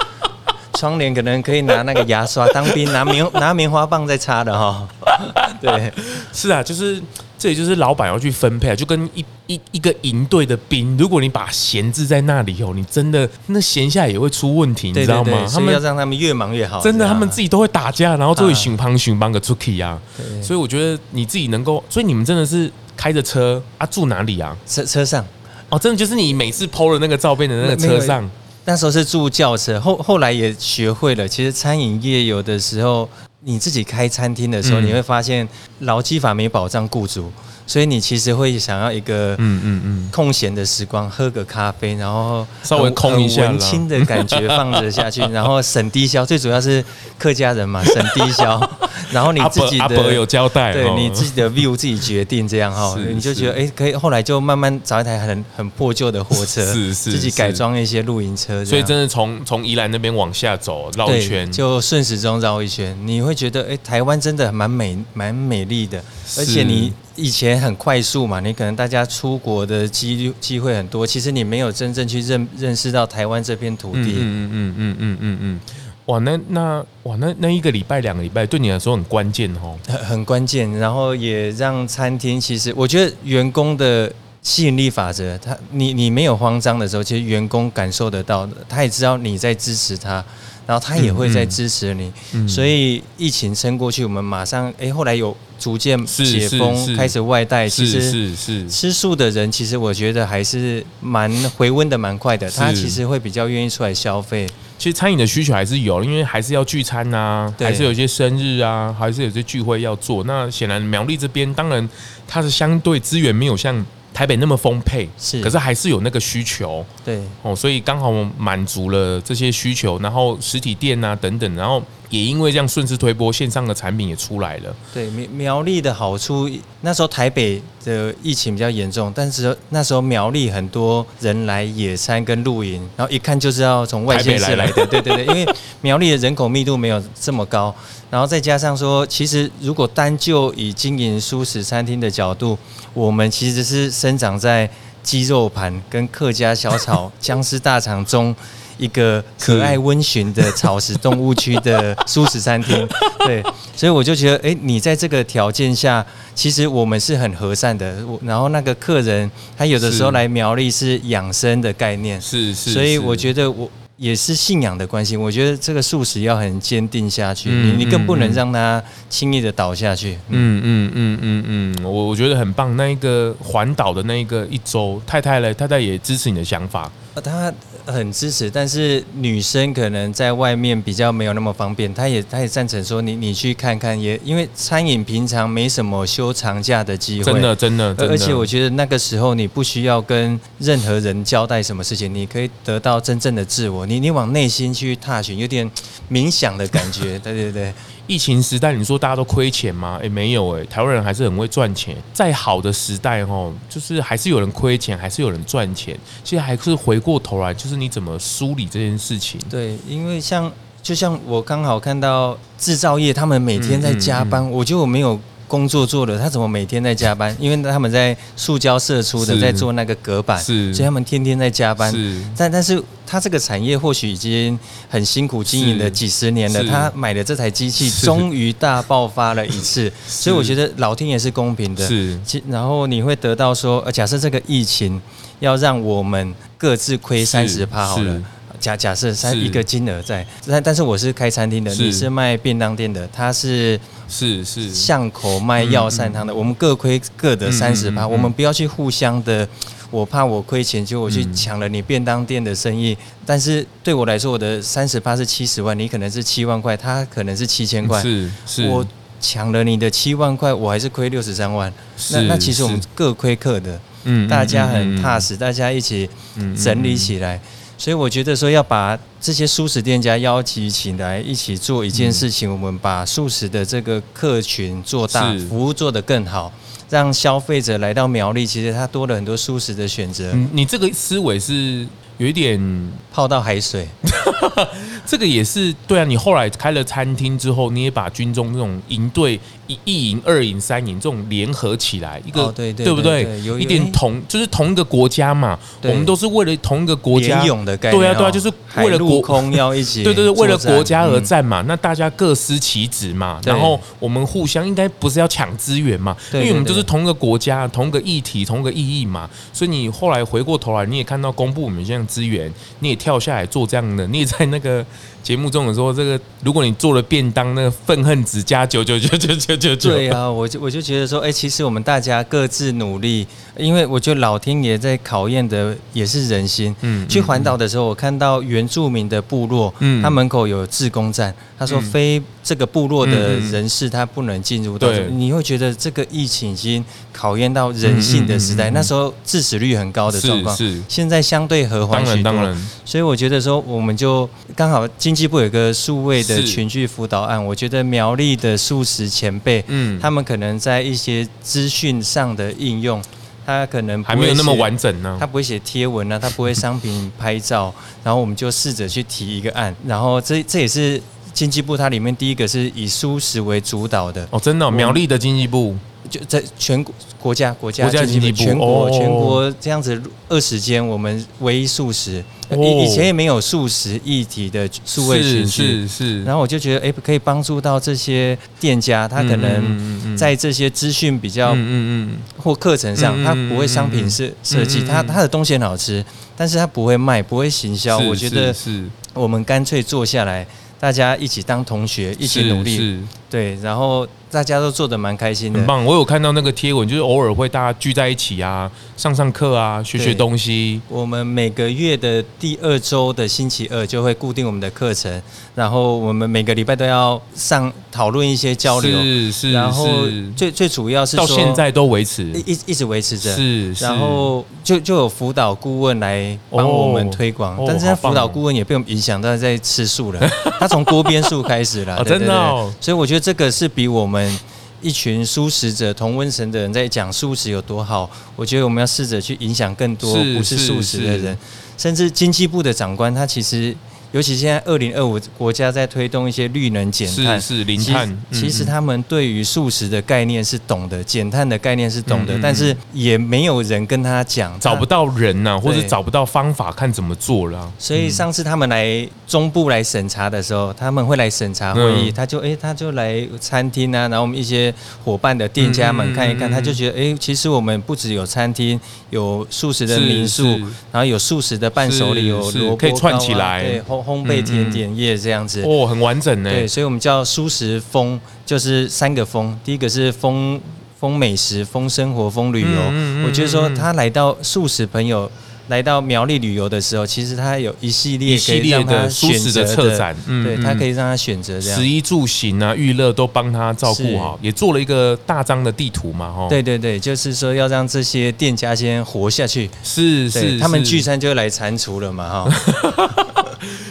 [0.77, 4.87] 窗帘可能可以拿那个牙刷当兵，拿棉拿棉花棒在擦的哈。
[5.61, 5.91] 对，
[6.33, 7.01] 是啊，就是
[7.37, 15.47] 这也就是老板要去分配，就跟一一一个营队的兵，如果你把闲置在那里哦，你真的那闲下来也会出问题，你知道吗？
[15.51, 19.99] 他们要让他们越忙越好，真的，他们自己都会打架，然后就会熊胖熊胖个出去啊。
[20.43, 24.55] 所以我觉得你自己能够，所以你们真的是开着车啊，住哪里啊？
[24.67, 25.25] 车车上
[25.69, 28.29] 哦，真的就是你每次 PO 的那个照片的那个车上。
[28.67, 31.27] 那时候是住轿车，后后来也学会了。
[31.27, 33.07] 其实餐饮业有的时候，
[33.41, 35.47] 你自己开餐厅的时候，嗯、你会发现
[35.79, 37.31] 劳基法没保障雇主。
[37.67, 46.83] 所以你其实会想要一个嗯嗯嗯空闲的时光，喝个咖啡，然后稍微空一下，文青的感觉放着下去， 然后省低消，最主要是
[47.17, 48.59] 客家人嘛，省低消。
[49.11, 53.93] 然后你自己的阿伯有交代，对你自己的 view 自己决定这样哈，你就觉得哎可以。
[53.95, 58.63] 后来就慢慢找一台很很破旧的货车，是是，自己改装一些露营车。
[58.63, 66.03] 所以真的从从宜兰那边往下走绕一圈，就顺时钟绕一圈，你会觉得哎台湾真的蛮美蛮美丽的，
[66.37, 66.93] 而且你。
[67.15, 73.99] 以前很快速嘛，你可能大家出国的机机会很多，其实你没有真正去认认识到台湾这片土地。
[73.99, 75.59] 嗯嗯嗯嗯嗯嗯嗯。
[76.05, 79.75] 哇，那那哇，那那一个礼拜两个礼拜对你来说很关键哦。
[79.87, 84.11] 很很关键，然后也让餐厅其实我觉得员工的
[84.43, 90.23] 吸引力法则，他你你没有慌张的时候，其实员工感受得到的，他也知道你在支持他。
[90.65, 97.69] 然后他也会在支持你，嗯嗯、所以疫情撑过去，我们马上哎，后来有逐渐解封，开始外带。
[97.69, 102.49] 其实是是是吃素的人，其实我觉得还是蛮回温的，蛮快的。
[102.49, 104.47] 他其实会比较愿意出来消费。
[104.77, 110.23] 其实餐饮的需求还是有，因为还是要聚餐啊，还是有一些生日啊，还是有些聚会要做。
[110.23, 111.87] 那显然苗栗这边，当然
[112.27, 113.85] 它是相对资源没有像。
[114.15, 124.73] 台北那么丰沛，是，可是还是有那个需求，对，哦，所以刚好满足了这些需求，然后实体店啊等等，然后也因为这样顺势推波线上的产品也出来了。
[124.93, 126.49] 对，苗苗栗的好处，
[126.79, 137.75] 那时候台北的疫情比较严重，但是那时候苗栗很多人来野餐跟露营，然后一看就知道从外县市来的，对对对，因为苗栗的人口密度没有这么高。
[138.09, 142.57] 然后再加上说，其实如果单就以经营素食餐厅的角度，
[142.93, 144.69] 我们其实是生长在
[145.03, 148.33] 鸡肉盘跟客家小炒僵尸大肠中
[148.77, 152.87] 一个可爱温驯的草食动物区的素食餐厅。
[153.25, 153.43] 对，
[153.75, 157.97] 所以我就觉得，哎，你在这个条件下，其实我们是很和善的。
[158.21, 163.69] 然后那个客人他有的时候来苗栗是养生的概念，是是，所以我觉得我。
[163.97, 170.17] 也是信仰的关系，我觉得这个素食要很坚定下去，你、嗯、你更不能让它轻易的倒下去。
[170.29, 172.75] 嗯嗯嗯嗯嗯，我我觉得很棒。
[172.75, 176.91] 那一个环岛的那一个一周，太太嘞，太太也支持你的想法。
[177.23, 177.53] 她
[177.85, 181.93] 很支持，但是女生可能在外面比较没有那么方便。
[181.93, 187.93] 她也她也赞成说你你去看看，也因为餐饮平常没什么休长假的机会，真的真的。
[187.95, 193.85] 真的，而且我觉得那个时候你不需要跟任何人交代什么事情，你可以得到真正的自我。
[193.85, 195.69] 你你往内心去踏寻，有点
[196.09, 197.19] 冥想的感觉。
[197.19, 197.73] 对对对。
[198.07, 199.97] 疫情时代，你说大家都亏钱吗？
[200.01, 201.95] 诶，没有诶，台湾人还是很会赚钱。
[202.13, 205.97] 再好的时代哦，就是还是有人亏钱，还是有人赚钱。
[206.23, 209.39] 其实还是回过头来，就是你怎么梳理这件事情。
[209.49, 210.51] 对，因为像
[210.83, 215.19] 就像我刚好看到制造业，他们每天在加班，嗯嗯嗯、我觉得我没有。
[215.47, 217.35] 工作做的，他怎么每天在加班？
[217.39, 221.93] 因为他们在塑胶射出的，在做那个隔板，所以他们天天在加班。
[222.35, 224.57] 但但是他这个产业或许已经
[224.89, 231.87] 很辛苦经营了几十年了，他买的这台机器终于大爆发了一次， 所以我觉得老天也是公平的。
[231.87, 234.99] 是，然后你会得到说，呃，假设这个疫情
[235.39, 238.21] 要让我们各自亏三十趴好了。
[238.65, 244.73] 假假设三一个金额在，但但是我是开餐厅的，你是卖便当店的，他是是是。
[244.73, 249.47] 巷口卖药膳汤的，我们各亏各的三十趴，我们不要去互相的，
[249.91, 258.83] 我怕我亏钱，就我去抢了你便当店的生意，但是对我来说，我的三十八是七十万，你可能是七万块，他可能是七千块，是是，我
[259.21, 261.71] 抢了你的七万块，我还是亏六十三万，
[262.09, 266.09] 那那其实我们各亏各的，嗯，大家很踏实，大家一起
[266.57, 267.39] 整理起来。
[267.77, 276.51] 所以我觉得说要把这些素食店家邀集起来一起做一件事情，我们把素食的这个客群做大，服务做得更好，
[276.89, 280.33] 让消费者来到苗栗，其实他多了很多素食的选择。
[280.51, 281.85] 你这个思维是
[282.17, 283.87] 有一点泡到海水。
[285.05, 293.41] 这个也是对啊，你后来开了餐厅之后，你也把军中这种营队一一营、二营、三营这种联合起来，一个对对不对？
[293.43, 297.45] 有一点同就是同一个国家嘛，我们都是为了同一个国家。
[297.45, 297.99] 勇的概念。
[297.99, 300.01] 对啊对啊，就是为了国空要一起。
[300.05, 314.85] 对对对，为了国家而战嘛，那大家各司其职嘛，然后我们互相应该不是要抢资源嘛，因为我们都是同一个国家、同一个议题、同一个意义嘛，所以你后来回过头来，你也看到公布我们这样资源，你也跳下来做这样的，你也在那个。
[315.25, 319.89] 节目中的说，这个如果你做了便当，那个愤恨值加九九九九九九九。
[319.89, 323.25] 对啊，我就我就觉得说，哎，其实我们大家各自努力，
[323.57, 326.75] 因为我觉得老天爷在考验的也是人心。
[326.81, 334.77] 嗯，去环岛的时候，我看到原住民的部落，嗯，他门口有自工站，他说非这个部落的人士他不能进入。
[334.77, 338.69] 到，你会觉得这个疫情已经考验到人性的时代。
[338.69, 342.23] 那时候致死率很高的状况，是现在相对和缓许多。
[342.23, 345.15] 当然，所以我觉得说，我们就刚好今。
[345.15, 353.01] 经济部有个数位的群聚辅导案，我觉得苗栗的素食前辈，嗯，他们可能在一些资讯上的应用，
[353.45, 355.15] 他可能还没有那么完整呢。
[355.17, 361.01] 他不会写贴文呢，他不会商品拍照，然后我们就试着去提一个案，然后这这也是
[361.35, 364.27] 经济部它里面第一个是以素食为主导的。
[364.31, 365.75] 哦，真的，苗栗的经济部。
[366.07, 376.23] 就在全国国家国家经济部全国全国这样子二十间，我们唯一素食，以以前也没有素食议题的数位群聚，是是。
[376.23, 386.05] 然后我就觉得，哎，可以帮助到这些店家，他可能在这些资讯比较，嗯嗯，或课程上，他不会商品设设计，他他的东西很好吃，
[386.37, 387.97] 但是他不会卖，不会行销。
[387.97, 390.45] 我觉得是，我们干脆坐下来，
[390.85, 394.07] 大家一起当同学，一起努力，对，然后。
[394.31, 395.85] 大家都做的蛮开心的，很棒。
[395.85, 400.81] 我有看到那个贴文，就是偶尔会大家聚在一起啊，上上课啊，学学东西。
[400.89, 405.21] 我们每个月的第二周的星期二就会固定我们的课程，
[405.53, 408.91] 然后我们每个礼拜都要上讨论一些交流。
[409.01, 409.87] 是是，然后
[410.35, 413.33] 最最主要是到现在都维持，一一直维持着。
[413.33, 420.19] 是，然后就就有辅导顾问来帮我们推广，但是辅导顾问也被我们影响到在吃素了。
[420.59, 422.73] 他从锅边素开始了， 真的。
[422.81, 424.39] 所以我觉得这个是比我们。
[424.81, 431.35] 一群素食者同温层的人在讲素食有多好，我觉得我们要试着去影响更多不是素食的人，
[431.75, 433.75] 甚至经济部的长官他其实。
[434.11, 438.17] 尤其现在二零二五国家在推动一些绿能减碳，是是零碳。
[438.31, 447.71] 其实他们对于素食的概念是懂的，减碳的概念是懂的，但是也没有人跟他讲，找不到人呐，或者找不到方法看怎么做了。
[447.77, 460.45] 所以上次他们来中部来审查的时候，他们会来审查会议，他就哎他就来餐厅啊，然后我们一些伙伴的店家们看一看，他就觉得哎，其实我们不只有餐厅，有素食的民宿，
[460.91, 463.81] 然后有素食的伴手礼，有萝卜可以串起来，对。
[464.05, 466.51] 烘焙甜点业这样子哦，很完整呢。
[466.51, 469.57] 对，所以我们叫素食风，就是三个风。
[469.63, 470.61] 第一个是风
[470.99, 473.25] 风美食、风生活、风旅游。
[473.25, 475.31] 我觉得说他来到素食朋友。
[475.67, 486.47] 来到苗栗旅游的时候，其实他有一系列可以让他选择的策展，对，他可以让他选择这样，食衣住行啊，娱乐都帮他照顾好，也做了一个大张的地图嘛，哈。
[486.47, 493.25] 对对对，就是说要让这些店家先活下去，是是，他们聚餐就来蟾蜍了嘛，哈。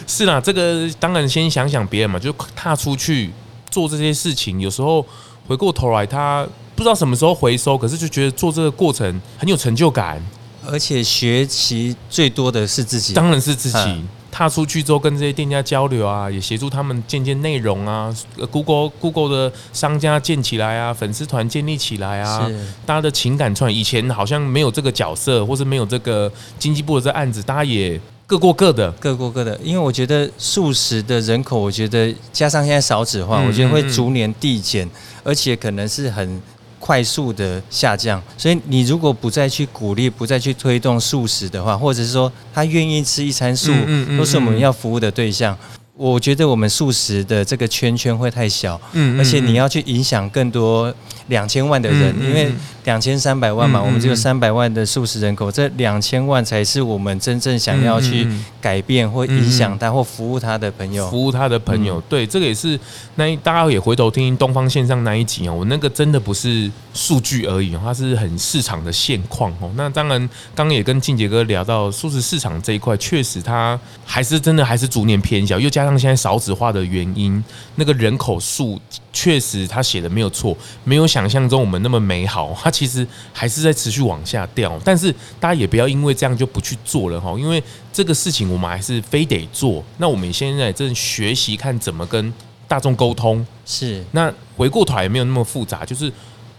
[0.07, 3.31] 是啦，这个当然先想想别人嘛，就踏出去
[3.69, 4.59] 做这些事情。
[4.59, 5.05] 有时候
[5.47, 10.21] 回过头来，他不知道什么时候回收，可是就觉得做这个过程很有成就感，
[10.67, 14.03] 而且学习最多的是自己，当然是自己。
[14.31, 18.13] 踏出去之后，跟这些店家交流啊，也协助他们建建内容啊
[18.51, 22.45] ，Google Google 的商家建起来啊，粉丝团建立起来啊，
[22.85, 23.73] 大家的情感串。
[23.73, 26.29] 以前好像没有这个角色，或是没有这个
[26.59, 27.97] 经济部的这案子，大家也
[28.27, 29.59] 各过各的，各过各的。
[29.63, 34.89] 因为我觉得素食的人口，我觉得加上现在少子化，我觉得会逐年递减，
[35.23, 36.41] 而且可能是很。
[36.77, 43.71] 快速的下降，所以你如果不再去鼓励，不再去推动素食的话，或者是说他愿意吃一餐素，
[44.15, 45.57] 都是我们要服务的对象。
[45.97, 50.93] 我觉得我们素食的这个圈圈会太小，嗯而且你要去影响更多
[51.27, 52.51] 两千万的人，因为
[52.83, 58.27] 两千三百万嘛，我们只有三百万的素食人口，这两千万才是我们真正想要去
[58.59, 62.01] 改变或影响他或服务他的朋友，服务他的朋友。
[62.09, 62.77] 对，这个也是
[63.15, 69.71] 那大家也回头听东方线上那一集哦，我那个真的不是数据而已，它是很市场的现况哦。
[69.75, 70.19] 那当然，
[70.53, 75.84] 刚刚也跟静杰哥聊到素食市场这一块，确实它还是真的还是逐年偏小，又加。
[75.85, 77.43] 像现在少子化的原因，
[77.75, 78.79] 那个人口数
[79.13, 84.79] 确实他写的没有错，没有想象中我们那么美好，它其实还是在持续往下掉。
[84.83, 87.61] 但是大家也不要因为这样就不去做了哈，因为
[87.93, 89.83] 这个事情我们还是非得做。
[89.97, 92.33] 那我们现在正学习看怎么跟
[92.67, 96.11] 大众沟通，是那回过头也没有那么复杂，就是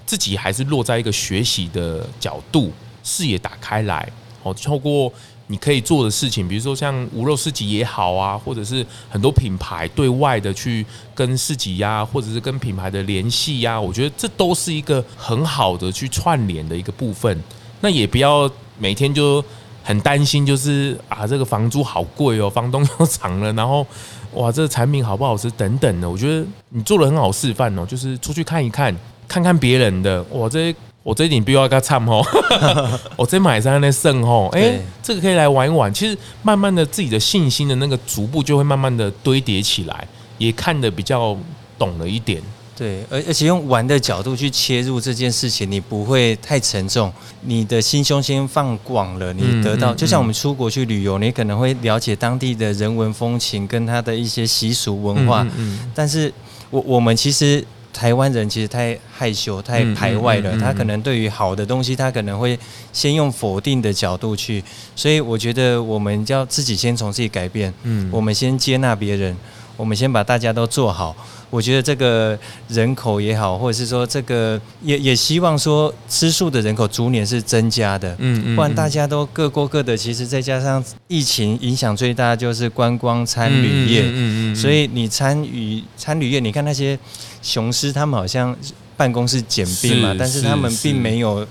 [0.04, 2.72] 自己还是落在一个学习的角度，
[3.02, 4.08] 视野打开来，
[4.42, 5.12] 哦，透过。
[5.48, 10.84] 你可以做的事情，比如说像无肉市集也好啊，或者是很多品牌对外的去
[11.14, 17.40] 跟市集呀，或者是跟品牌的联系呀，我觉得这都是一个很好的去串联的一个部分。
[17.80, 19.44] 那也不要每天就
[19.84, 23.86] 很担心，就是啊，这个房租好贵哦，房东又涨 了，然后
[24.32, 26.10] 哇，这个产品好不好吃等等的。
[26.10, 28.92] 我觉得你做了很好示范哦，就是出去看一看，
[29.28, 30.74] 看看别人的哇，这。
[31.06, 32.20] 我这一点必须要跟他唱吼，
[33.14, 35.92] 我这买上那剩吼，哎，这个可以来玩一玩。
[35.94, 40.04] 其实慢慢的自己的信心的那个逐步就会慢慢的堆叠起来，
[40.36, 41.36] 也看得比较
[41.78, 42.42] 懂了一点。
[42.76, 55.46] 对，而而且用玩的角度去切入这件事情，你不会太沉重，你的心胸先放广了，你得到就像我们出国去旅游，你可能会了解当地的人文风情跟他的一些习俗文化。
[55.94, 56.34] 但是
[56.70, 57.64] 我我们其实。
[57.96, 60.54] 台湾人其实太害羞、太排外了。
[60.60, 62.58] 他可能对于好的东西，他可能会
[62.92, 64.62] 先用否定的角度去。
[64.94, 67.72] 所以我觉得我们要自己先从自己改变。
[67.84, 69.34] 嗯，我们先接纳别人，
[69.78, 71.16] 我们先把大家都做好。
[71.56, 72.38] 我觉得这个
[72.68, 78.14] 人口也好，或者是说这个也也希望说吃素的人口逐年是增加的。
[78.18, 79.96] 嗯嗯，不然大家都各过各的。
[79.96, 84.02] 其实再加上疫情影响最大就是观光餐旅业。
[84.02, 86.98] 嗯嗯，所以你参与餐旅业，你看那些。
[87.42, 88.56] 雄狮他们好像
[88.96, 91.46] 办公室减兵嘛，但是他们并没有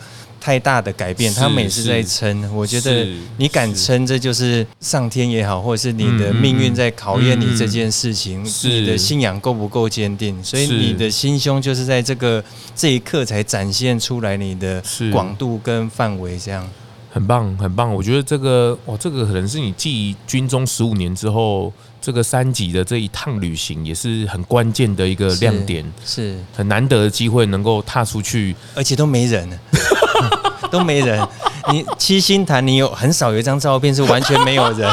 [0.45, 2.55] 太大的改变，他们也是在撑。
[2.55, 8.45] 我觉得你敢撑，这就是上天也好，或者是你的命运在考验你这件事情。
[8.63, 10.43] 你的信仰够不够坚定？
[10.43, 12.43] 所以你的心胸就是在这个
[12.75, 16.69] 这一刻才展现出来你的广度跟范围，这样
[17.11, 17.91] 很棒，很棒。
[17.91, 21.73] 我觉得这个哇，这个可能是你继军中十五年之后。
[22.01, 29.49] 这个三级的这一趟旅行也是很关键的一个亮点，是，是很难得的机会能够踏出去，而且都没人，
[30.71, 31.27] 都没人。
[31.71, 34.87] 你七星潭，你有很少有一张照片是完全没有人，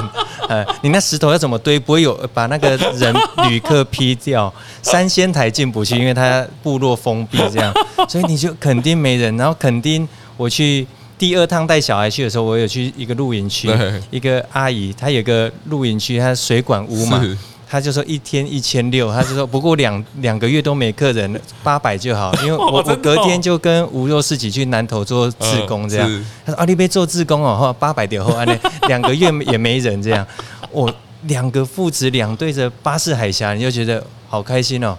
[0.48, 1.78] 呃，你那石头要怎么堆？
[1.78, 3.14] 不会有把那个人
[3.48, 4.52] 旅客劈掉。
[4.82, 7.72] 三仙台进不去，因为它部落封闭这样，
[8.08, 9.36] 所以你就肯定没人。
[9.36, 10.86] 然后肯定我去。
[11.18, 13.70] 第二趟带小孩去的时候，我有去一个露营区，
[14.10, 17.22] 一个阿姨，她有个露营区，她水管屋嘛，
[17.72, 28.54] 她就说一天一千六，他就说不过两 两个月都没客人，八百就好， 因为我我隔天就跟吴若世一起去南投做志工这样，他说啊，你别做志工哦，八百点后安呢
[28.88, 30.26] 两个月也没人这样，
[30.70, 30.92] 我
[31.22, 34.94] 两个父子两对着巴士海峡，你就觉得好开心哦。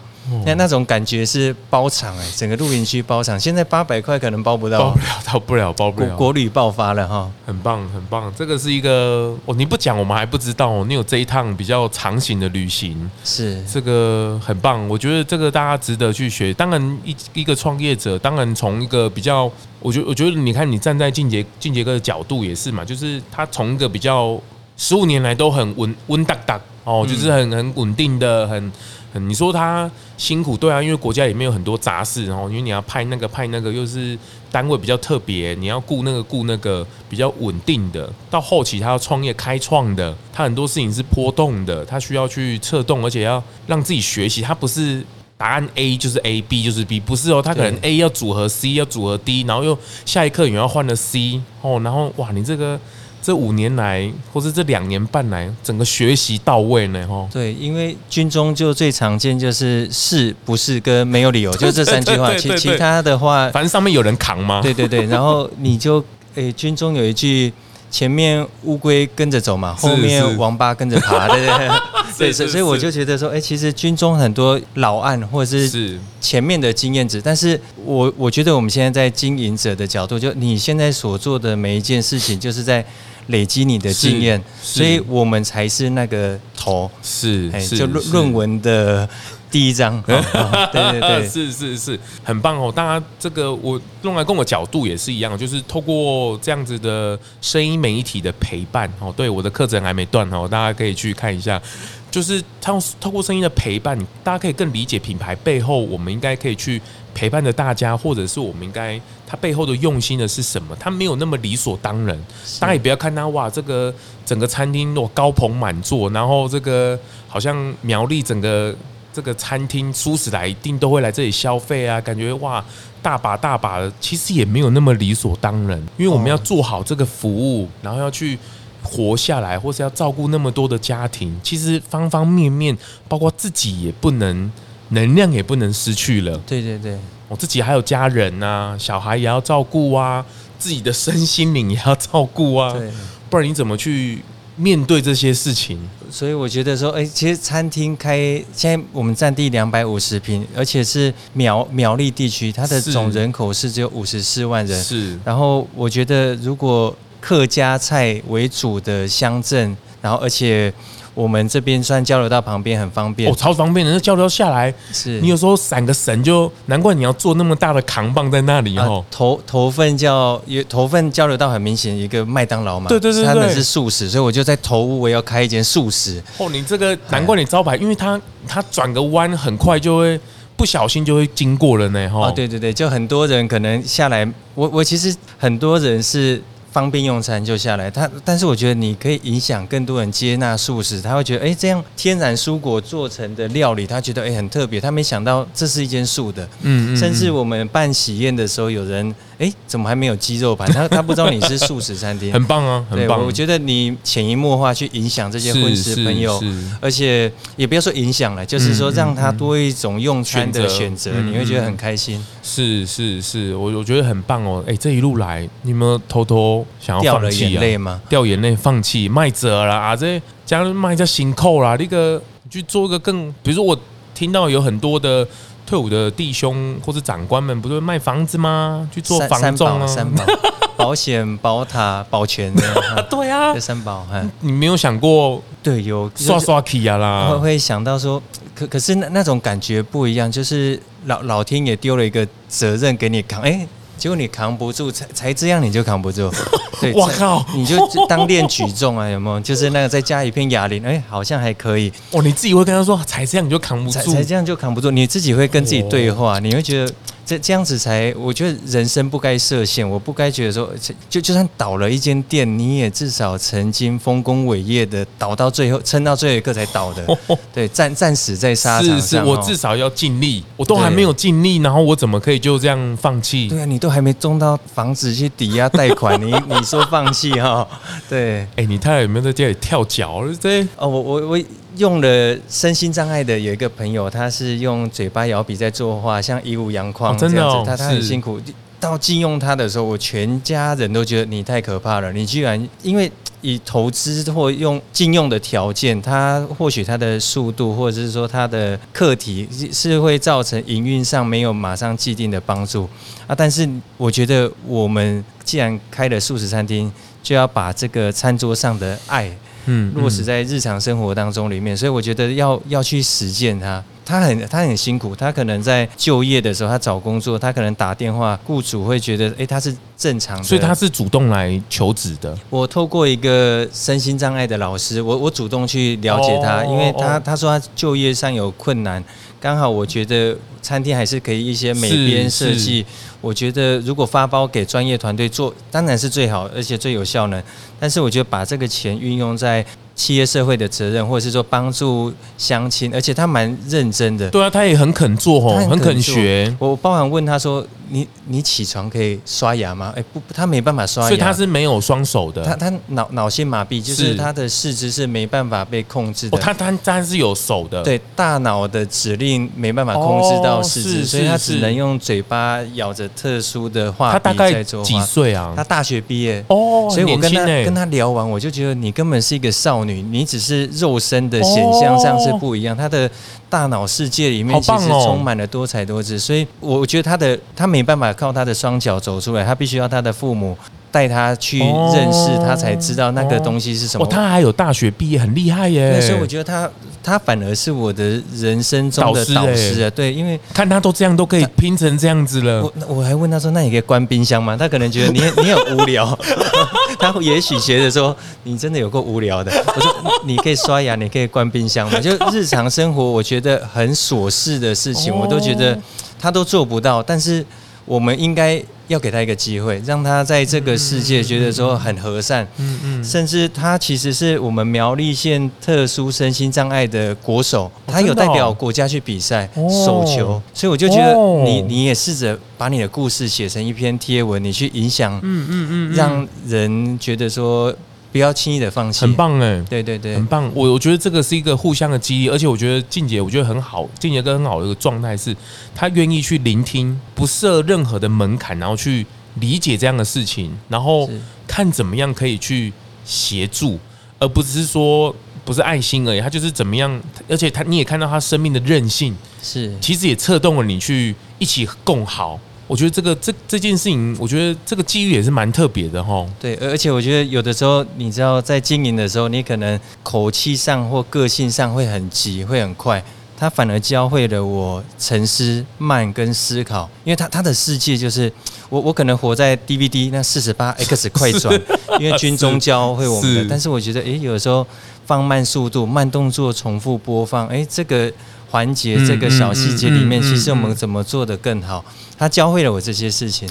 [0.46, 6.16] 那那种感觉是包场哎，整个露营区包场，现在八百块可能包不到，包不了，到不了，包不了。
[6.16, 8.32] 国旅爆发了哈，很棒，很棒。
[8.36, 14.88] 这个是一个哦，你不讲我们还不知道哦，你有这一趟比较长型的旅行，是这个很棒。
[14.88, 16.54] 我觉得这个大家值得去学。
[16.54, 24.40] 当然，一一个创业者，当然从一个比较，我觉得我觉得你看你站在俊杰俊杰哥的角度也是嘛，就是他从一个比较
[24.78, 26.60] 十五年来都很稳稳当当。
[26.86, 28.72] 哦，就是很很稳定的，很很
[29.20, 34.18] 你说他辛苦，对啊，因为国家里面有很多杂事，然后因为你要派那个派那个，又是
[34.52, 38.12] 单位比较特别，你要顾那个顾那个比较稳定的。
[38.30, 45.06] 到后期他要创业开创的，他很多事情是波动的，他需要去策动，而且要让自己学习，他不是。
[45.36, 52.80] 答案 A 就是 A，B 就是 B，不是哦，他可能 A 要组合 C，要组合 D，然后又下一刻你要换了 C 哦，然后哇，你这个
[53.24, 57.28] 这五年来或是这两年半来，整个学习到位呢，哦。
[57.32, 64.62] 对，因为军中就最常见就是是不是跟没有理由， 就这三句话，其其他的话，反正上面有人扛吗？
[64.62, 66.00] 对对对，然后 你就
[66.36, 67.52] 诶、欸，军中有一句。
[67.94, 71.70] 前面乌龟跟着走嘛，后面王八跟着爬，对对对，
[72.18, 82.84] 对， 所以所以我就觉得说，哎，其实军中很多老案或者是前面的经验值，但是我我觉得我们现在在经营者的角度，就你现在所做的每一件事情，就是在
[83.28, 89.08] 累积你的经验，所以我们才是那个头，是，就论论文的。
[89.54, 90.20] 第一章，对
[90.74, 92.72] 对对， 是是是，很棒哦！
[92.76, 99.14] 大家这个我用来跟我角度也是一样，就是透过这样子的声音媒体的陪伴哦。
[99.16, 101.62] 对，我的课程还没断哦，大家可以去看一下。
[102.10, 106.82] 就是透透过声音的陪伴，大家可以更理解品牌背后，我们应该可以去
[107.14, 110.76] 陪伴着大家，或者是我们应该他背后的用心的是什么？
[110.80, 112.18] 他没有那么理所当然。
[112.60, 113.94] 大家也不要看他哇，这个
[114.26, 118.76] 整个餐厅我高朋满座，然后这个好像苗栗整个。
[119.16, 122.66] 这个餐厅蔬食来一定都会来这里消费啊，感觉哇
[123.00, 128.36] 大把大把的，其实也没有那么理所当然，因为我们要做好这个服务，然后要去
[128.82, 132.76] 活下来，或是要照顾那么多的家庭，其实方方面面，
[133.08, 134.52] 包括自己也不能
[134.94, 136.38] 能量也不能失去了。
[136.48, 140.26] 对对对，我自己还有家人啊，小孩也要照顾啊，
[140.58, 142.90] 自己的身心灵也要照顾啊，对，
[143.30, 144.22] 不然你怎么去？
[144.56, 145.80] 面对这些事情，
[146.12, 148.20] 所以我觉得说，哎，其实餐厅开，
[148.54, 154.84] 现在我们占地两百五十平，而且是苗苗栗地区，它的总人口是只有五十四万人。
[154.84, 160.72] 是，然后我觉得，如果客家菜为主的乡镇，然后而且。
[161.14, 163.92] 我们这边算交流道旁边很方便，哦，超方便的。
[163.92, 169.04] 那交流道下来，是你有时候闪个神就，难怪你要做那么大的扛棒在那里哦。
[169.12, 176.22] 头头份叫头份交流道很明显一个麦当劳嘛，对对对，对，他们是素食，所以我就在头屋我要开一间素食。
[176.38, 180.20] 哦，你这个难怪你招牌，因为它它转个弯很快就会
[180.56, 182.10] 不小心就会经过了呢。
[182.10, 186.42] 哈，哦，对对对，就很多人可能下来，我我其实很多人是。
[186.74, 200.68] 方便用餐就下来，他但是我觉得你可以影响更多人接纳素食，他会觉得哎，这样天然蔬果做成的料理，他觉得哎很特别，他没想到这是一间素的，嗯，嗯，嗯，甚至我们办喜宴的时候，有人哎怎么还没有鸡肉盘？
[200.72, 203.24] 他他不知道你是素食餐厅， 很棒啊，很棒。
[203.24, 206.42] 我觉得你潜移默化去影响这些荤食朋友，
[206.82, 212.20] 而且也不要说影响了，就是说让他多一种用餐的选择，你会觉得很开心。
[212.46, 214.62] 是是是，我我觉得很棒哦。
[214.68, 218.02] 哎，这一路来，你有没有偷偷想要放弃啊？
[218.10, 219.96] 掉眼泪，放弃，卖者啦啊！
[219.96, 223.76] 这家人卖家辛苦啦，那个去做一个更，比如说我
[224.14, 225.26] 听到有很多的
[225.66, 228.88] 退伍的弟兄或者长官们，不是卖房子吗？
[228.94, 230.24] 去做房仲啊，三宝、
[230.76, 232.54] 保险、宝塔、保全。
[233.10, 234.06] 对啊，这三宝。
[234.42, 235.42] 你没有想过？
[235.64, 238.22] 对，有刷刷起啊啦，会会想到说，
[238.54, 243.68] 可可是那那种感觉不一样，就是老老天爷丢了一个责任给你扛，哎。
[243.96, 246.30] 结果你扛不住，才才这样你就扛不住。
[246.82, 247.78] 对，我靠，你就
[248.08, 249.40] 当练举重啊， 有没有？
[249.40, 251.94] 就是那个再加一片哑铃，哎，好像还可以。
[252.12, 254.92] 哦，你自己会跟他说，才这样你就扛不住，才这样就扛不住。
[254.92, 256.92] 你自己会跟自己对话，你会觉得。
[257.26, 260.70] 这这样子才，我觉得人生不该设限，我不该觉得说，
[261.10, 267.06] 就就算倒了一间店，你也至少曾经丰功伟业的倒到最后，撑到最后一刻才倒的，
[267.54, 269.02] 对，战战死在沙场上。
[269.02, 273.48] 是是，我至少要尽力，我都还没有尽力，然后我怎么可以就这样放弃？
[273.48, 277.68] 对啊，你都还没中到房子去抵押贷款，你 你说放弃哈？
[278.10, 280.24] 对，哎，你太太有没有在家里跳脚？
[280.42, 281.40] 对，哦，我我我。
[281.78, 288.40] 用了身心障碍的有一个朋友，他是用嘴巴摇笔在作画，像以武阳光这样子，哦哦、他他很辛苦。
[288.80, 292.12] 到禁用他的时候，我全家人都觉得你太可怕了。
[292.12, 293.10] 你居然因为
[293.40, 302.88] 以投资或用禁用的条件，他或许他的速度或者是说他的课题是会造成营运上没有马上既定的帮助
[303.26, 303.34] 啊。
[303.34, 303.66] 但是
[303.96, 306.92] 我觉得我们既然开了素食餐厅，
[307.24, 309.32] 就要把这个餐桌上的爱。
[309.66, 313.84] 嗯，落实在日常生活当中里面，所以我觉得要要去实践它。
[314.06, 322.38] 他很他很辛苦，他可能在就业的时候，他找工作，他可能打电话，雇主会觉得，哎、欸，他是正常的，所以他是主动来求职的。
[322.50, 329.02] 我透过一个身心障碍的老师，我我主动去了解他，哦、因为他他说他就业上有困难，
[329.40, 332.86] 刚好我觉得餐厅还是可以一些美编设计，
[333.22, 337.42] 我觉得如果发包给专业团队做，当然是最好，而且最有效能。
[337.84, 339.66] 但是我觉得把这个钱运用在。
[339.96, 344.28] 企业社会的责任，或者是说帮助乡亲，而且他蛮认真的。
[344.32, 346.52] 对啊，他也很肯做哦，很肯学。
[346.58, 352.44] 我包含问他说：“你你起床可以刷牙吗？”哎，不，他没办法刷牙，所以他是没有双手的。
[352.44, 356.38] 他他脑脑性麻痹，就是他的四肢是没办法被控制的。
[356.40, 364.90] 他他他是有手的，对，大脑的指令没办法控制到四肢，所以他只能用嘴巴咬着特殊的画笔在做画。
[364.90, 365.54] 几岁啊？
[365.56, 369.84] 他大学毕业哦，所以我跟他跟他聊完，我就觉得你根本是一个少。
[369.84, 373.10] 女，你只是肉身的显象上是不一样，他的
[373.50, 380.56] 大脑世界里面其实充满了多彩多姿，所以我觉得他的她没办法靠他的双脚走出来，他必须要他的父母。
[380.94, 384.06] 带他去认识，他才知道那个东西是什么。
[384.06, 386.00] 哦，他还有大学毕业，很厉害耶。
[386.00, 386.70] 所以我觉得他
[387.02, 389.90] 他反而是我的人生中的导师啊。
[389.90, 392.62] 对，因为看他都这样都可以拼成这样子了。
[392.62, 396.16] 我我还问他说：“那你可以关冰箱吗？”他可能觉得你 你很无聊，
[397.00, 399.52] 他也许觉得说你真的有够无聊的。
[399.76, 399.92] 我说
[400.28, 405.76] ：“你可以刷牙，你可以关冰箱吗？”就日常生活，我觉得很琐事的事情，我都觉得
[406.24, 407.46] 他都做不到，但是。
[407.86, 419.50] 我们应该要给他一个机会，让他在这个世界觉得说很和善，嗯嗯，甚至他其实是我们苗栗县特殊身心障碍的国手，他有代表国家去比赛
[419.86, 421.14] 手球，所以我就觉得
[421.44, 427.76] 你你也试着把你的故事写成一篇贴文，你去影响，嗯嗯嗯，让人觉得说。
[428.14, 430.50] 不要轻易的放弃，很棒哎，对对对，很棒。
[430.54, 433.90] 我我觉得这个是一个互相的激励，而且我觉得静姐，我觉得很好。
[434.00, 435.36] 静姐跟很好的一个状态是，
[435.74, 439.04] 她愿意去聆听，不设任何的门槛，然后去
[439.40, 441.10] 理解这样的事情，然后
[441.48, 442.72] 看怎么样可以去
[443.04, 443.80] 协助，
[444.20, 446.22] 而不只是说不是爱心而已。
[446.22, 452.40] 她就是怎么样，而且她你也看到她生命的韧性，是其实也策动了你去一起共好。
[452.66, 456.26] 我觉得这个这这件事情，我觉得这个机遇也是蛮特别的哈。
[456.40, 463.04] 对，而且我觉得有的时候，你知道在经营的时候，你可能口气上或个性上会很急，会很快。
[463.38, 468.32] 他反而教会了我沉思慢跟思考，因为他他的世界就是
[468.70, 471.54] 我我可能活在 DVD 那四十八 X 快转，
[472.00, 473.46] 因为军中教会我们的。
[473.50, 474.66] 但是我觉得，哎，有的时候
[475.06, 478.10] 放慢速度，慢动作重复播放，哎，这个。
[478.54, 481.84] 环节这个小细节里面，其实我们怎么做的更好？
[482.20, 483.50] 他教会了我这些事情。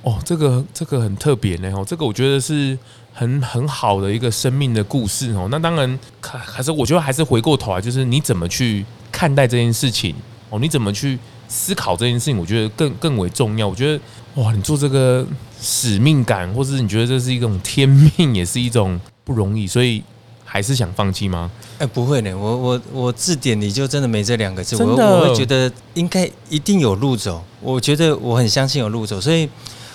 [0.00, 1.70] 哦，这个这个很特别呢。
[1.76, 2.76] 哦，这个我觉得是
[3.12, 5.48] 很很好的一个生命的故事哦。
[5.50, 8.82] 那当然，还是我觉得还是回过头来，就是你怎么去
[9.12, 10.14] 看待这件事情
[10.48, 10.58] 哦？
[10.58, 12.38] 你怎么去思考这件事情？
[12.38, 13.68] 我觉得更更为重要。
[13.68, 14.00] 我觉得
[14.36, 15.26] 哇，你做这个
[15.60, 20.02] 使命感，或是你觉得这是一种天命，也是一种不容易，所以。
[20.50, 21.50] 还是想放弃吗？
[21.78, 29.48] 哎，不会呢，我我我字典里就真的没这两个字，我我会觉得应该一定有路走，我觉得我很相信有路走，所以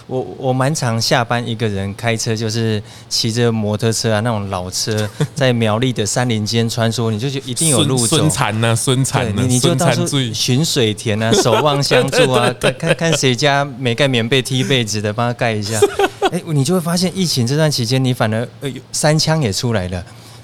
[0.08, 8.16] 我我蛮常下班一个人开车，就是骑着摩托车啊，那种老车， 在苗栗的山林间穿梭，你就觉得一定有路走。
[8.18, 8.74] 孙残呢？
[8.74, 9.42] 孙残呢？
[9.42, 15.78] 你你就到处寻水田啊，守望相助啊， 看看看谁家没盖棉被踢被子的，帮他盖一下。
[16.32, 20.02] 哎，你就会发现疫情这段期间，你反而呃三枪也出来了。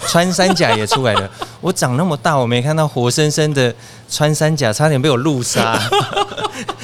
[0.07, 1.29] 穿山甲也出来了，
[1.61, 3.73] 我长那么大，我没看到活生生的
[4.09, 5.79] 穿山甲，差点被我路杀。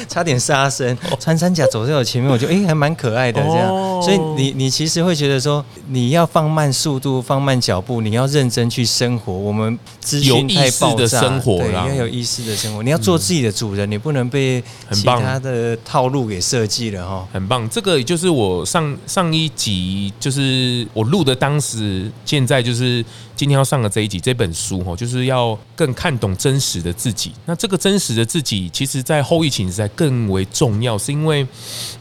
[0.08, 3.68] 差点杀生，穿山甲走在我前面，我觉得哎，还蛮可爱的这样。
[4.02, 9.34] 所以你你其实会觉得说，你要放慢速度，放慢脚步，你要认真去生活。
[9.34, 12.84] 我们资讯太爆炸，对，要有意识的生活。
[12.84, 17.28] 你要做自己的主人，你不能被其他的套路给设计了哈。
[17.34, 23.04] 很棒，这个就是我上上一集就是我录的，当时现在就是
[23.36, 27.32] 今天要上的这一集这本书哈，就是要更看懂真实的自己。
[27.46, 31.46] 那这个真实的自己，其实在后疫情时代更为重要，是因为，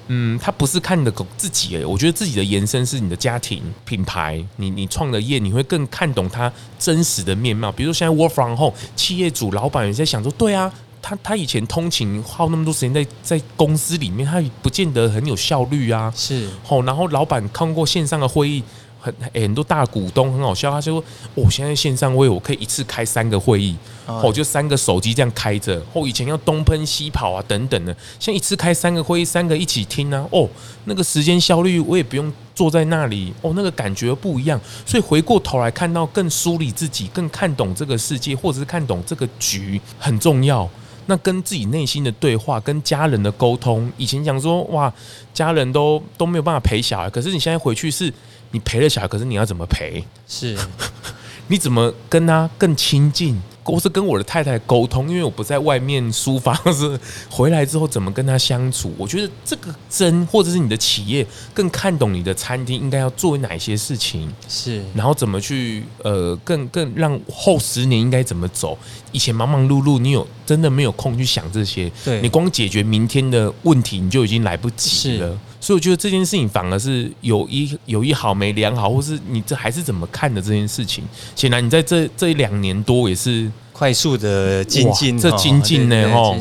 [0.09, 7.71] 嗯，他不是看你的狗自己诶，我觉得自己的延伸是你的家庭品牌，你你创的业，你会更看懂他真实的面貌。
[7.73, 16.13] 比如说现在 work from home，企业主老板也在想说，对啊，他他以前通勤耗那么多时间在在公司里面，他不见得很有效率啊。
[16.17, 16.49] 是，
[16.85, 18.63] 然后老板看过线上的会议。
[19.05, 21.05] 很、欸、很多大股东很好笑，他就说
[21.37, 23.77] ：“我、哦、现在线上会，我可以一次开三个会议，
[24.07, 25.77] 哦，哦就三个手机这样开着。
[25.93, 30.27] 哦，以前要东奔西跑啊，等等的，现在一次开三个会议，三个一起听啊。
[30.31, 30.49] 哦，
[30.87, 34.59] 那个时间效率我也不用坐在那里，哦，那个感觉不一样。
[34.87, 40.67] 所以回过头来看到更梳理自己，更看懂这个世界，或者是看懂这个局很重要。
[41.05, 44.91] 那跟自己内心的对话，跟家人的沟通，以前讲说哇，
[45.35, 48.11] 家人都都没有办法陪小孩，可是你现在回去是。
[48.55, 50.05] 你陪了小孩，可是你要怎么陪？
[50.29, 50.57] 是，
[51.49, 53.37] 你怎么跟他更亲近？
[53.65, 57.01] 或是跟我的太太沟通，因为我不在外面书房，是
[57.31, 58.93] 回来之后怎么跟他相处？
[58.99, 64.31] 我觉得这个真，或者是你的企业更看懂你的餐厅应该要做哪些事情？
[64.47, 68.79] 是，然后怎么去呃，更更让后十年应该怎么走？
[69.13, 71.91] 以前忙忙碌碌，你有真的没有空去想这些？
[72.05, 75.39] 对，你光解决明天的问题，你就已经来不及了。
[75.65, 81.03] 所以我觉得这件事情反而是有一有一好没两好，或是你这还是怎么看的这件事情？
[81.35, 86.39] 显然你在这这一两年多也是快速的精进，这精进呢哦，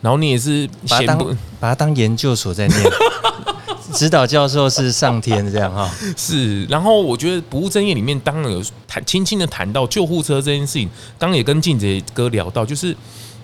[0.00, 1.18] 然后你也是把它当
[1.60, 2.80] 把它当研究所在念，
[3.94, 5.88] 指导教授是上天这样哈。
[6.16, 10.90] 是，然后我觉得不务正业里面当然有谈轻轻的谈到救护车这件事情，
[11.20, 12.96] 刚刚也跟静姐哥聊到，就是。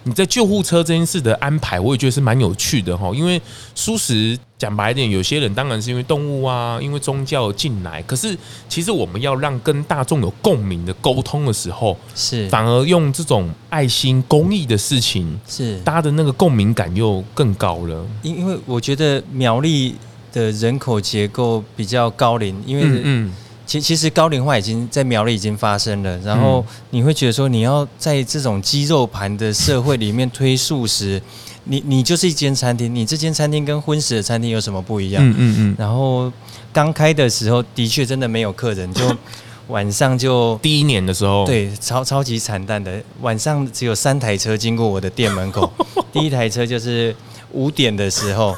[0.05, 3.11] 你在救护车这件事的安排，我也觉得是蛮有趣的哈。
[3.15, 3.41] 因为
[3.75, 8.03] 蔬食讲白一点，有些人当然是因为动物啊，因为宗教进来。
[8.03, 8.37] 可是
[8.69, 18.07] 其实我们要让跟大众有共鸣的沟通的时候，是反而用这种爱心公益的事情，是大家的那个共鸣感又更高了。
[18.23, 19.95] 因因为我觉得苗栗
[20.33, 23.33] 的人口结构比较高龄，因为嗯。
[23.65, 31.23] 其其实高龄化已经在苗栗已经发生了，然后你会觉得说，你要在这种肌肉盘的社会里面推素食，
[31.65, 35.23] 你你就是一间餐厅，你这间餐厅跟荤食的餐厅有什么不一样？
[35.25, 35.77] 嗯嗯嗯。
[35.79, 36.31] 然后
[36.73, 39.05] 刚开的时候的确真的没有客人，就
[39.69, 45.73] 晚上就第一年的时候，对，超超级惨淡的，晚上只有三台车经过我的店门口，
[46.13, 47.15] 第一台车就是
[47.53, 48.57] 五点的时候。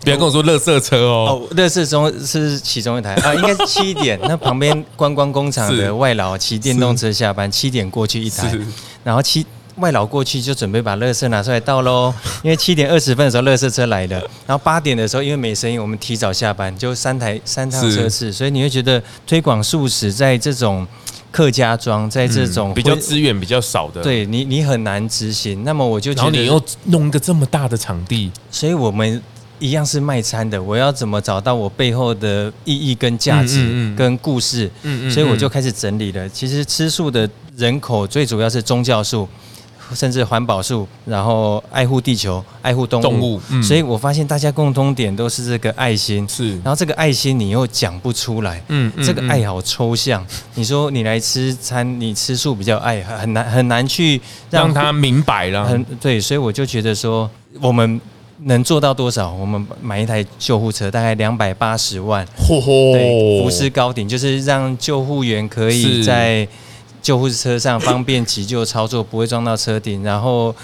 [0.00, 3.14] 不要跟我说乐色车哦，哦，垃圾中是其中一台。
[3.16, 4.18] 啊，应该是 七点。
[4.22, 8.56] 那旁边观光工厂的外劳骑电动车下班，七点过去一台，
[9.02, 9.44] 然后七
[9.76, 12.14] 外劳过去就准备把乐色拿出来倒喽。
[12.42, 20.86] 因为七点二十分的时候乐色车来了，然后八点的时候因为没生意，我们提早下班，就三台三趟车次，所以你会觉得推广素食在这种
[21.32, 25.64] 客家庄，在这种比较资源比较少的，对你你很难执行。
[25.64, 29.20] 那么我就觉得，然后你又弄一个这么大的场地，所以我们。
[29.58, 34.70] 一样是卖餐的，我要怎么找到我背后的意义跟价值跟故事？
[34.82, 36.28] 嗯嗯，所以我就开始整理了。
[36.28, 39.28] 其实吃素的人口最主要是宗教素，
[39.94, 43.02] 甚至环保素，然后爱护地球、爱护动物。
[43.02, 46.28] 动物，所以我发现大家共通点都是这个爱心。
[46.28, 48.62] 是，然后这个爱心你又讲不出来。
[48.68, 50.24] 嗯，这个爱好抽象。
[50.54, 55.64] 你说你来吃餐，你吃素比较爱，很难很难去让他明白了。
[55.64, 57.28] 很对，所以我就觉得说
[57.60, 58.00] 我们。
[58.44, 59.32] 能做到多少？
[59.32, 62.24] 我们买一台救护车，大概两百八十万。
[62.38, 62.92] 嚯嚯！
[62.92, 66.46] 对，福斯高顶就是让救护员可以在
[67.02, 70.02] 救护车上方便急救操作，不会撞到车顶。
[70.02, 70.54] 然后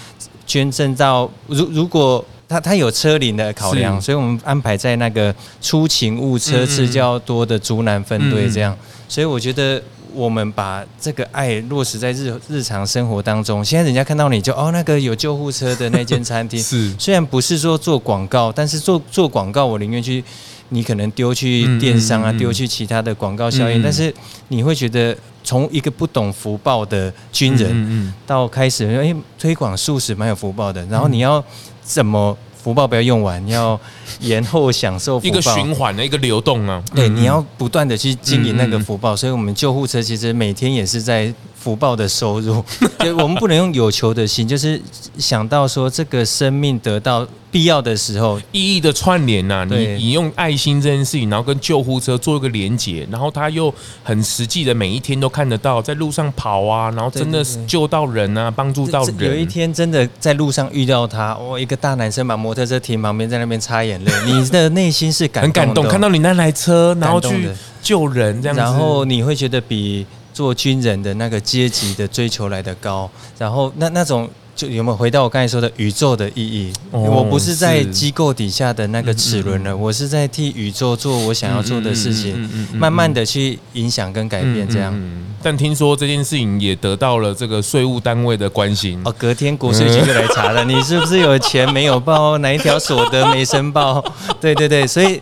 [0.47, 8.77] 捐赠到，如如果他他有车龄的考量，所以我们安排在那个出勤务车次较多的竹南分队这样。
[9.09, 9.81] 所以我觉得。
[10.15, 13.63] 我们把这个爱落实在日日常生活当中。
[13.63, 20.23] 现在人家看到你就哦，那个有救护车的那间餐厅， 是虽然不是说做广告，但是做做广告，我宁愿去
[20.69, 23.81] 你可能丢去电商啊，丢去其他的广告效应。
[23.83, 24.13] 但是
[24.47, 31.43] 你会觉得，从一个不懂福报的军人，到开始哎推广素食蛮有福报的，然后你要
[31.83, 32.35] 怎么？
[32.65, 33.79] 福报不要用完，你要
[34.21, 35.29] 延后享受福报。
[35.29, 41.31] 一个循环的一个流动啊，对，你要不断的去经营那个福报，所以我们救护车其实每天也是在。
[41.65, 42.63] 福报的收入，
[42.99, 44.79] 对我们不能用有求的心，就是
[45.17, 49.65] 想到说这个生命得到必要的时候，意义的串联呐。
[49.69, 59.15] 你你用爱心这件事情，然后跟救护车做一个连接，然后他又很实际的每一天都看得到，在路上跑啊，然后真的是救到人啊，帮助到人。
[59.19, 67.47] 有一天真的在路上遇到他，哦一个大男生把摩托车停旁边，在那边擦眼泪， 你的内心是感，很感动，看到你那台车，然后去
[67.81, 70.05] 救人这样子，然后你会觉得比。
[70.35, 74.29] 做军人的那个阶级的追求来得高，然后那那种。
[74.55, 76.71] 就有没有回到我刚才说的宇宙的意义？
[76.91, 84.97] 哦、我不是在机构底下的那个齿轮了，我是在替宇宙做我想要做的事情，慢慢的去影响跟改变这样。
[85.43, 94.03] 但听说这件事情也得到了这个税务单位的关心哦，隔天国税局就来查了，你是不是有钱没有报，哪一条所得没申报？
[94.41, 95.21] 对对对，所以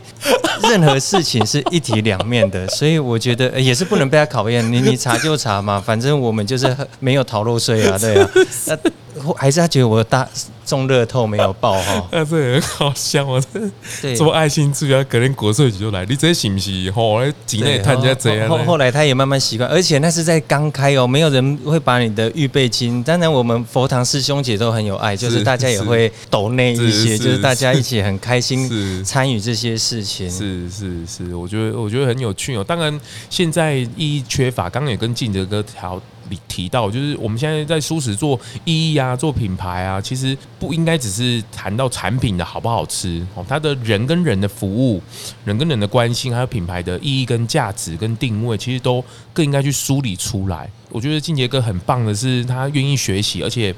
[0.70, 4.72] 任何事情是一体两面的，所以我觉得也是不能被他考验。
[4.72, 8.30] 你你查就查嘛，反正我们就是没有逃漏税啊，对啊。
[9.24, 10.28] 那还是他觉得我大
[10.66, 12.08] 中乐透没有爆哈？
[12.12, 13.42] 那这很好笑啊！
[14.02, 16.90] 这做爱心助啊，可能国税局就来，你这是不是？
[16.92, 18.50] 吼，几内探家这样。
[18.50, 23.04] 后后来他也慢慢习惯，而且那是在刚开哦，没有人会把你的预备金。
[23.04, 28.70] 当然，我们佛堂师兄姐都很有爱，就是大家也会抖内一些，就是大家一起很开心
[29.04, 30.32] 参与这些事情。
[30.32, 32.64] 是是是，我觉得我觉得很有趣哦。
[32.64, 32.98] 当然，
[33.30, 36.02] 现在意义缺乏，刚刚也跟静哲哥调。
[36.48, 45.02] 提到就是我们现在在舒适做意义啊，做品牌啊，其实不应该只是谈到产品的好不好吃哦，它的人跟人的服务，
[45.46, 49.04] 人跟人的关心，还有品牌的意义跟价值跟定位，其实都
[49.34, 50.70] 更应该去梳理出来。
[50.90, 53.74] 我觉得静杰哥很棒的是，他愿意学习，而且。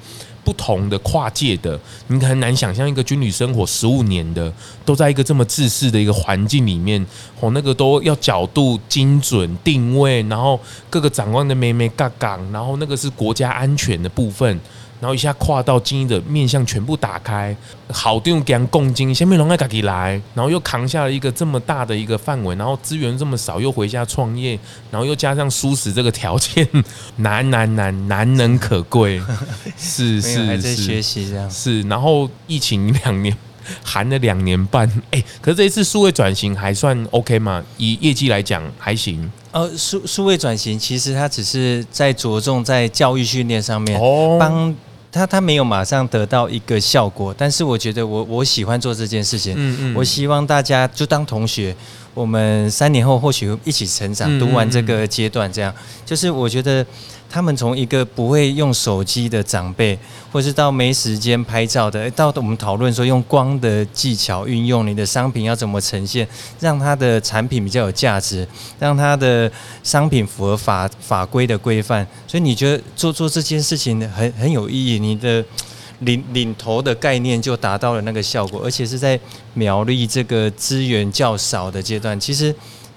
[0.46, 1.78] 不同的跨界的，
[2.08, 4.54] 你很难想象一个军旅生活十五年的，
[4.86, 7.06] 都在一个这么自私的一个环境里面，
[7.40, 10.58] 哦，那个都要角度精准定位，然后
[10.90, 14.60] 各个长官的眉眉杠杠，然后那个是国家安全的部分。
[15.00, 17.56] 然后一下跨到经营的面向全部打开，
[17.90, 24.58] 好用讲共经，先面龙爱自己来，然后又扛下了一个这么大的一个范围，然后资源这么少，又回家创业，
[24.90, 26.68] 然后又加上舒适这个条件，
[27.18, 29.22] 难难难难能可贵，
[29.78, 33.36] 是 是是，还在学习这样是，然后疫情两年，
[33.84, 37.64] 含了两年半，哎，可是这一次数位转型还算 OK 吗？
[37.78, 39.32] 以业绩来讲还行。
[39.56, 43.98] 呃，数数位转型其实它只是在着重在教育训练上面，
[44.38, 44.76] 帮。
[45.16, 49.54] 他他没有马上得到一个效果，但是我觉得我我喜欢做这件事情。
[49.56, 51.74] 嗯嗯，我希望大家就当同学，
[52.14, 55.74] 我们三年后或许一起成长，读完这个阶段，这样
[56.06, 56.86] 就是我觉得。
[57.30, 59.98] 他们从一个不会用手机的长辈，
[60.32, 66.26] 或是到没时间拍照的，到我们讨论说用光的技巧运用，你的商品要怎么呈现，
[66.60, 68.48] 让它的产品比较有价值，
[68.80, 69.52] 让它的
[69.84, 72.08] 商品符合法法规的规范。
[72.26, 75.44] 所以你觉得做做这件事情很很有意义，你的
[76.00, 79.20] 领领头的概念就达到了那个效果，而且是在
[79.54, 82.56] 苗栗这个资源较少的阶段，其实。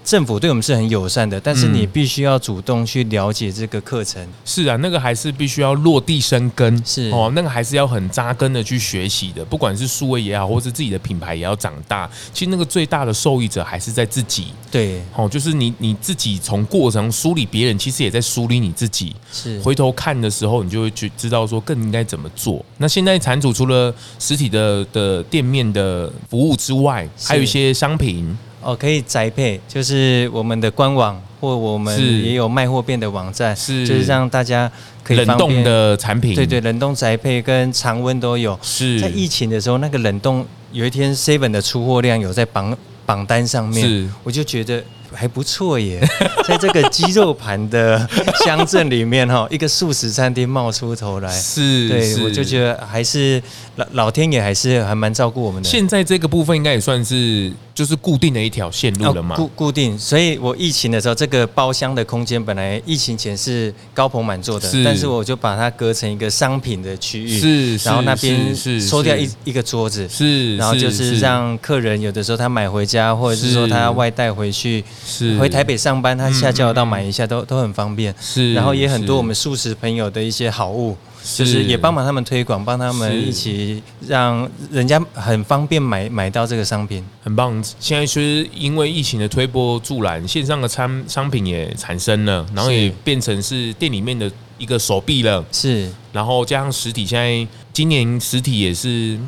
[0.08, 4.26] 政府对我们是很友善的，但是你必须要主动去了解这个课程。
[4.42, 9.44] 是啊，那个还是必须要落地生根，是哦，那个还是要很扎根的去学习的。
[9.44, 12.08] 不管是数位也好，或是自己的品牌也要长大。
[12.32, 14.46] 其实那个最大的受益者还是在自己。
[14.70, 19.14] 对，哦，就是你你自己从过程梳理别人，其实也在梳理你自己。
[19.30, 22.64] 是，回头看的时候，你就会去知道说更应该怎么做。
[22.78, 28.34] 那现在产主除了实体的的店面的服务之外，还有一些商品。
[28.62, 34.70] 哦，可以宅配，就是我们的官网或我们也有卖货店的网站，是就是让大家
[35.02, 38.58] 可以冷冻的产品，对对，冷冻宅配跟常温都有。
[38.62, 44.82] 是在疫情的时候，那个冷冻有一天 Seven 的出货量有在榜榜单上面，是我就觉得。
[45.12, 46.00] 还不错耶，
[46.46, 48.08] 在这个鸡肉盘的
[48.44, 53.42] 乡镇里面哈， 一个素食餐厅冒出头来，是，对，我就觉得还是
[53.76, 55.68] 老老天爷还是还蛮照顾我们的。
[55.68, 59.98] 现在这个部分应该也算是就是固定的一条线路了嘛，固固定。
[59.98, 74.84] 所以我疫情的时候，这个包厢的空间本来疫情前是高朋满座的，但是我就把它隔成一个商品的区域，是，然后那边是收掉一一个桌子，是，然后就是让客人有的时候他买回家，或者是说他要外带回去。
[75.04, 78.14] 是回台北上班，他下交流道买一下都都很方便。
[78.20, 80.96] 是，然后也很多我们素食朋友的一些好物，
[81.36, 87.62] 就是也帮忙他们推广，帮他们一起让人家很方便买买到这个商品，很棒。
[87.78, 95.44] 现在其实因为疫情的推波助澜，线上的商商品也产生了，然后也变成是店里面的一个手臂了。
[95.50, 99.18] 是，然后加上实体，现在今年实体也是。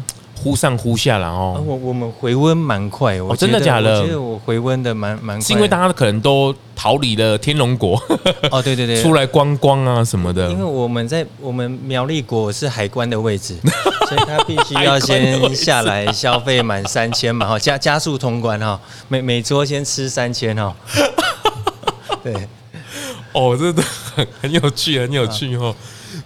[0.43, 4.01] 忽上忽下了哦，我我们回温蛮快，我真的假的？
[4.01, 8.01] 我觉得我回温的蛮蛮快，是因为大家可能都逃离了天龙国
[8.51, 10.51] 哦，对对对， 出来观光啊什么的。
[10.51, 13.57] 因为我们在我们苗栗国是海关的位置，
[14.09, 20.75] 所以他必须要先下来消费满三千嘛，哈， 加加速通关哈，每每桌先吃三千哈。
[22.23, 22.35] 对，
[23.33, 23.83] 哦，这个
[24.15, 25.75] 很很有趣，很有趣哦。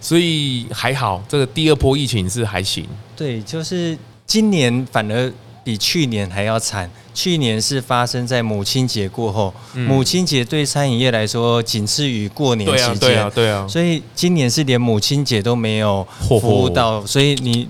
[0.01, 2.87] 所以还好，这个第二波疫情是还行。
[3.15, 5.31] 对，就是今年反而
[5.63, 6.89] 比去年还要惨。
[7.13, 12.99] 去年是发生在母亲节过后，嗯、母亲节对餐饮业来说仅次于过年期间。
[12.99, 13.65] 对啊，对啊。
[13.69, 17.65] 所以今年是连母亲节都没有服务到，所以你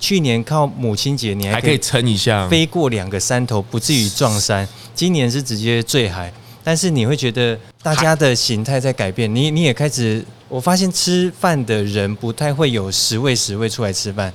[0.00, 4.66] 去年靠母亲节你还可以撑一下，飞过两个山头，不至于撞山。
[4.94, 6.32] 今年是直接坠海，
[6.64, 10.24] 但是你会觉得大家的形态在改变，你你也开始。
[10.48, 14.32] 我发现吃饭的人不太会有十位十位出来吃饭，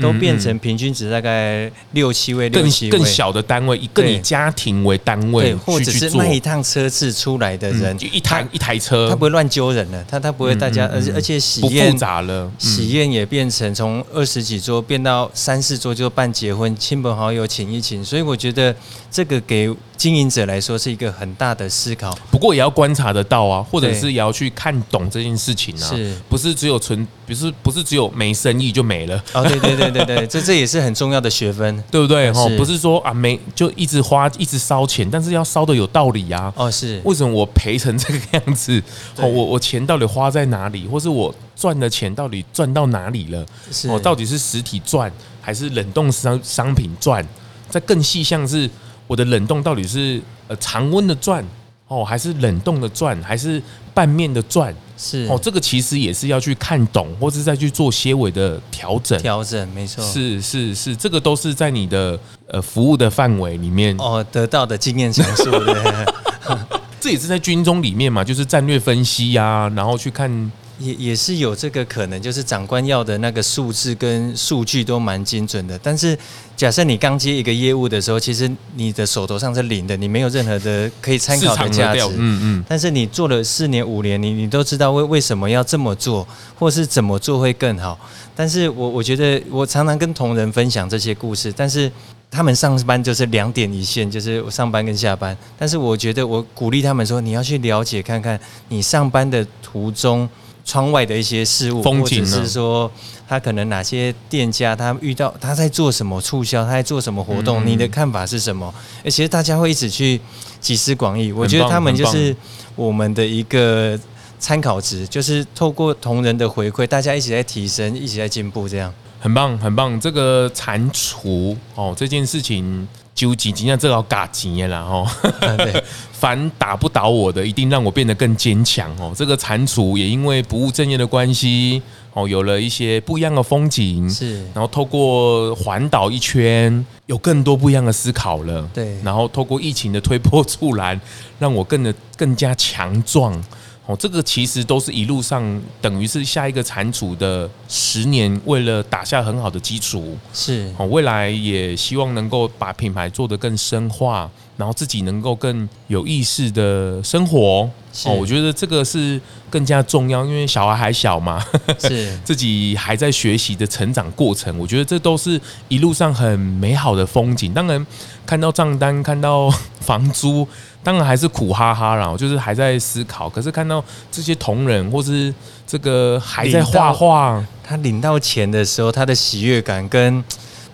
[0.00, 2.90] 都变成平均值大概六七位，六七位。
[2.90, 18.74] 更小的单位，以更以家庭为单位，对，或者是那一趟车次出来的人，就一台一台车，他不会乱揪人了，他他不会大家，而且而且喜宴不复杂了，喜宴也变成从二十几桌变到三四桌就办结婚，亲朋好友请一请，所以我觉得
[19.10, 22.16] 这个给经营者来说是一个很大的思考。
[22.30, 26.14] 不过也要观察得到啊，或者是也要去看懂这件事情啊，是。
[26.28, 29.22] 不是只有纯，不是不是只有没生意就没了？
[29.32, 32.30] 哦，对对对对对对，这这也是很重要的学分，对不对？
[32.32, 36.52] 哈，不是说啊没就一直花一直烧钱，但是要烧得有道理呀。
[36.56, 38.82] 哦，是为什么我赔成这个样子？
[39.16, 43.44] 哦，我我钱到底花在哪里，或是我赚的钱到底赚到哪里了？
[43.70, 45.10] 是哦，到底是实体赚
[45.40, 47.26] 还是冷冻商商品赚？
[47.68, 48.68] 再更细项是，
[49.06, 51.44] 我的冷冻到底是呃常温的赚
[51.88, 53.60] 哦，还是冷冻的赚，还是
[53.92, 54.74] 拌面的赚？
[54.96, 59.20] 是哦，这个其实也是要去看懂，或是再去做些微的调整。
[59.20, 65.50] 调整没错，是是是，这个都是在你的呃服务的范围里面哦得到的经验详述。
[65.50, 66.06] 对
[67.00, 70.52] 这也是在军中里面嘛，就是战略分析呀、啊，然后去看。
[70.80, 75.78] 也也是有这个可能，就是长官要的那个数字跟数据都蛮精准的。
[75.78, 76.18] 但是，
[76.56, 82.00] 假设你刚接一个业务的时候，其实你的手头上是零的，你没有任何的可以参考的价值。
[82.16, 82.64] 嗯嗯。
[82.68, 86.26] 但是你做了四年五年，你你都知道为为什么要这么做，
[86.58, 87.98] 或是怎么做会更好。
[88.36, 91.90] 但是我我觉得我常常跟同仁分享这些故事，但是
[92.30, 95.36] 他们上班就是两点一线，就是上班跟下班。
[95.58, 98.38] 但是我觉得我鼓励他们说，你要去了解看看
[98.68, 100.28] 你上班的途中。
[100.64, 102.90] 窗外的一些事物，风景，或者是说
[103.28, 108.72] 他可能哪些店家他遇到他在做什么促销，他在做什么活动，你的看法是什么？
[109.04, 110.20] 而且大家会一直去
[110.60, 112.34] 集思广益，我觉得他们就是
[112.74, 113.98] 我们的一个
[114.38, 120.00] 参考值，就是透过同仁的回馈，大家一起在提升，一起在进步，这样很棒很棒。
[120.00, 122.88] 这个蟾蜍哦，这件事情。
[123.14, 125.16] 纠结，今天这要嘎钱了哈。
[126.24, 129.12] 凡打不倒我的，一定让我变得更坚强哦。
[129.14, 131.82] 这个蟾蜍也因为不务正业的关系
[132.14, 134.08] 哦，有了一些不一样的风景。
[134.08, 138.66] 是，然后透过环岛一圈，有更多不一样的思考了。
[138.72, 140.98] 对，然后透过疫情的推波助澜，
[141.38, 143.38] 让我更的更加强壮。
[143.84, 150.16] 哦，这个其实都是一路上等于是下一个蟾蜍的十年，为了打下很好的基础。
[150.32, 157.68] 是哦，未来也希望能够把品牌做得更深化，然后自己能够更有意识的生活。
[158.06, 161.44] 哦，我觉得这个是更加重要，因为小孩还小嘛，
[161.78, 164.58] 是 自己还在学习的成长过程。
[164.58, 167.54] 我觉得这都是一路上很美好的风景。
[167.54, 167.86] 当然，
[168.26, 169.48] 看到账单，看到
[169.80, 170.46] 房租。
[170.82, 173.26] 当然还是苦哈哈啦，就是还在思考。
[173.26, 173.82] 可是看到
[174.12, 175.32] 这些同仁，或是
[175.66, 180.22] 这个还在画画，他领到钱的时候，他的喜悦感跟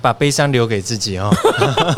[0.01, 1.31] 把悲伤留给自己哦，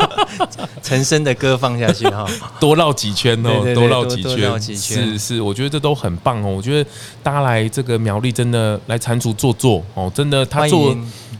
[0.83, 2.25] 陈升的歌放下去哈，
[2.59, 6.49] 多绕几圈哦，对对对多绕几圈，多绕几圈，是是，我觉得这都很棒哦。
[6.49, 6.89] 我觉得
[7.21, 10.95] 大家来这个苗栗，真的来蟾蜍坐坐哦，真的他做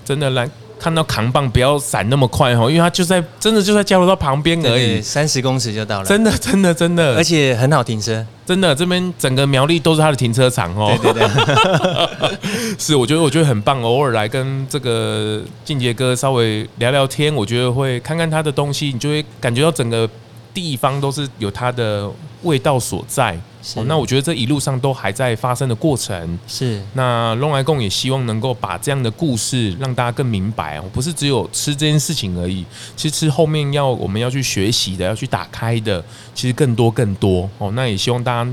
[0.05, 0.49] 真的来。
[0.84, 6.05] 看到扛棒不要闪那么快哈，因为它就在真的就在交流道旁边而已，三十公尺就到了。
[6.05, 10.93] 真的真的真的，而且很好停车，真的这边整个苗栗都是它的停车场哦。
[11.01, 20.09] 对对对， 是我觉得我觉得很棒，偶尔来跟这个靖杰哥稍微聊聊天，我觉得会看看他的东西，你就会感觉到整个
[20.53, 22.11] 地方都是有它的
[22.41, 23.39] 味道所在。
[23.76, 26.38] 哦，那我觉得这一路上都还在发生的过程。
[26.47, 32.66] 是，那龙来共也希望能够把这样的故事让大家更明白哦，不是只有吃这件事情而已。
[32.97, 36.03] 其实吃后面要我们要去学习的，要去打开的，
[36.36, 37.72] 其实更多更多哦。
[37.72, 38.51] 那也希望大家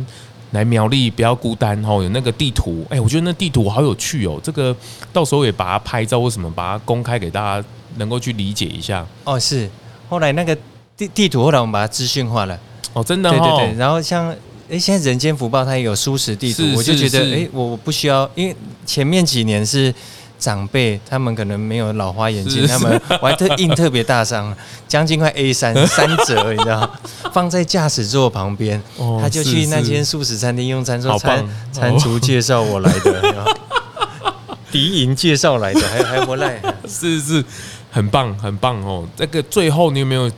[0.53, 4.41] 来苗栗不要孤单哦，有那个地图，哎，我觉得那地图好有趣哦。
[4.43, 4.75] 这个
[5.13, 9.05] 到时候也把它拍照，为什么把它公开给大家，能够去理解一下。
[9.25, 9.69] 哦，是。
[10.09, 10.57] 后来那个
[10.97, 12.57] 地地图，后来我们把它资讯化了。
[12.93, 13.33] 哦，真的哦。
[13.33, 14.33] 对对对，然后像。
[14.71, 18.55] 哎，现在人间福报它也有蔬食地图，我就觉得，哎，我不需要，因为
[18.87, 19.93] 前面几年是
[20.39, 24.57] 长辈，他们可能没有老花眼镜，他们我还特 印特别大张，
[24.87, 26.89] 将近快 A 三三折，你知道，
[27.33, 28.81] 放在驾驶座旁边，
[29.21, 33.45] 他就去那间素食餐厅用餐，说餐餐厨介绍我来的，
[34.71, 37.45] 敌营介绍来的，还还不赖， 是是，
[37.91, 39.05] 很棒很棒哦。
[39.17, 40.31] 这个最后你有没有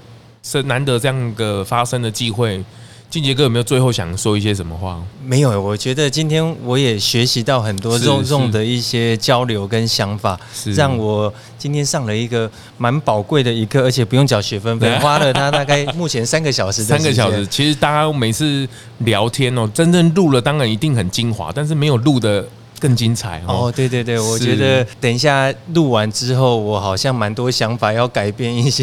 [0.43, 2.65] 是难得这样个发生的机会？
[3.13, 4.99] 靖杰哥有没有最后想说一些什么话？
[5.23, 10.41] 没有，我觉得今天我也学习到很多肉肉的一些交流跟想法，
[10.75, 16.83] 让我今天上了一个蛮宝贵的一课，而且不用缴学分费， 花了他大概目前三个小时。
[16.83, 18.67] 三个小时，其实大家每次
[19.01, 22.43] 聊天哦，真正录了当然一定很精华，但是没有录的。
[22.83, 23.67] 更精彩哦。
[23.67, 28.83] 哦，对对对，我觉得等一下录完之后，我好像蛮多想法要改变一些。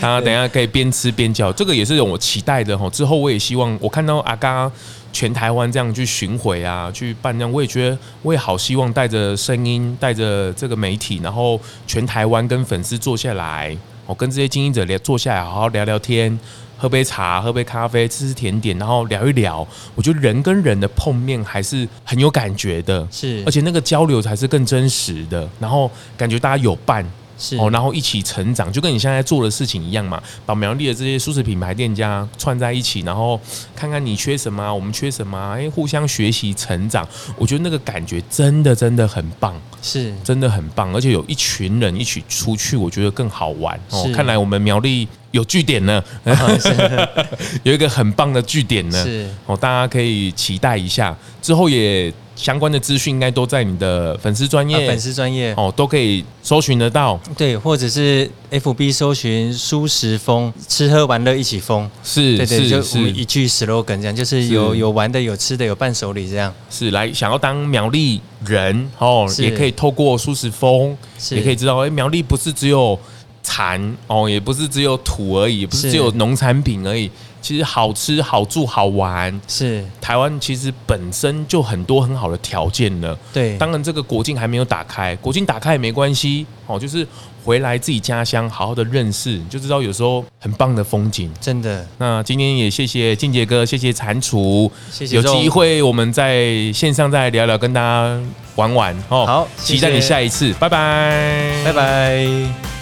[0.00, 2.88] 大家等一下可以边吃边叫，这个也是我期待的哈。
[2.88, 4.72] 之后我也希望我看到阿嘎
[5.12, 13.76] 全台湾这样去巡回啊，去办这样，我也觉得我也好希望带着声音，带着这个媒体，然后全台湾跟粉丝坐下来，
[14.06, 16.40] 我跟这些经营者聊坐下来，好好聊聊天。
[16.84, 19.66] 喝杯茶，喝杯咖啡，吃吃甜点，然后聊一聊。
[19.94, 25.48] 我觉得人跟人的碰面还是很有感觉的，是，而且那个交流才是更真实的。
[25.58, 27.02] 然后感觉大家有伴。
[27.38, 27.56] 是。
[27.56, 33.40] 哦，然后一起成长，就跟你现在做的事情一样嘛，把苗栗的这些素食品牌店家串在一起，然后
[33.74, 37.06] 看看你缺什么，我们缺什么，哎，互相学习成长，
[37.36, 40.14] 我觉得那个感觉真的真的很棒，是。
[40.22, 43.78] 真的很棒，而且有一群人一起出去，我觉得更好玩。
[43.90, 44.08] 哦。
[44.14, 46.02] 看来我们苗栗有据点呢，
[47.62, 49.28] 有一个很棒的据点呢，是。
[49.46, 52.12] 哦，大家可以期待一下，之后也。
[52.36, 57.18] 相关的资讯应该都在你的粉丝专业，粉丝专业哦，都可以搜寻得到。
[57.36, 61.88] 对，或者是 FB 搜寻“舒食风”，吃喝玩乐一起疯。
[62.02, 66.52] 是，对对，是就一句 slogan 这样，就是有有玩的，有吃的，有伴手礼这样。
[66.70, 70.96] 是来想要当苗栗人哦，也可以透过舒食风，
[71.30, 72.98] 也可以知道，哎，苗栗不是只有
[73.42, 77.10] 蚕哦，也不是只有土而已，也不是只有农产品而已。
[77.44, 83.14] 其实好吃、好住、好玩，是台湾其实本身就很多很好的条件了。
[83.34, 87.06] 对，当然这个国境还没有打开，国境打开也没关系哦，就是
[87.44, 91.30] 回来自己家乡好好的认识，就知道有时候很棒的风景。
[91.38, 91.86] 真的。
[91.98, 95.16] 那今天也谢谢静杰哥，谢谢蟾蜍，谢谢。
[95.16, 98.18] 有机会我们在线上再聊聊，跟大家
[98.54, 99.26] 玩玩哦。
[99.26, 102.26] 好，期待你下一次，拜拜，拜拜。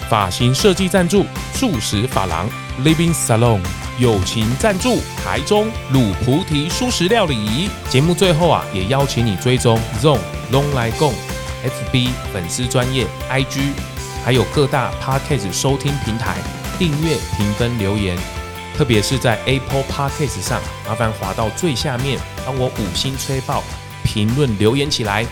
[0.07, 2.49] 发型设计赞助素食发廊
[2.81, 3.59] Living Salon。
[3.99, 7.69] 友情赞助台中卤菩提蔬食料理。
[7.89, 10.19] 节目最后啊，也邀请你追踪 ZONG
[10.51, 11.13] 咙来共
[11.63, 13.71] FB 粉丝专业 IG，
[14.25, 16.37] 还有各大 Podcast 收听平台
[16.77, 18.17] 订阅、评分、留言。
[18.75, 23.63] 特别是在 Apple Podcast 上，麻烦滑到最下面，帮我五星吹爆，
[24.03, 25.25] 评论留言起来，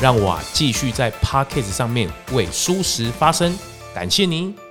[0.00, 3.56] 让我啊继续在 Podcast 上面为蔬食发声。
[3.94, 4.69] 感谢您。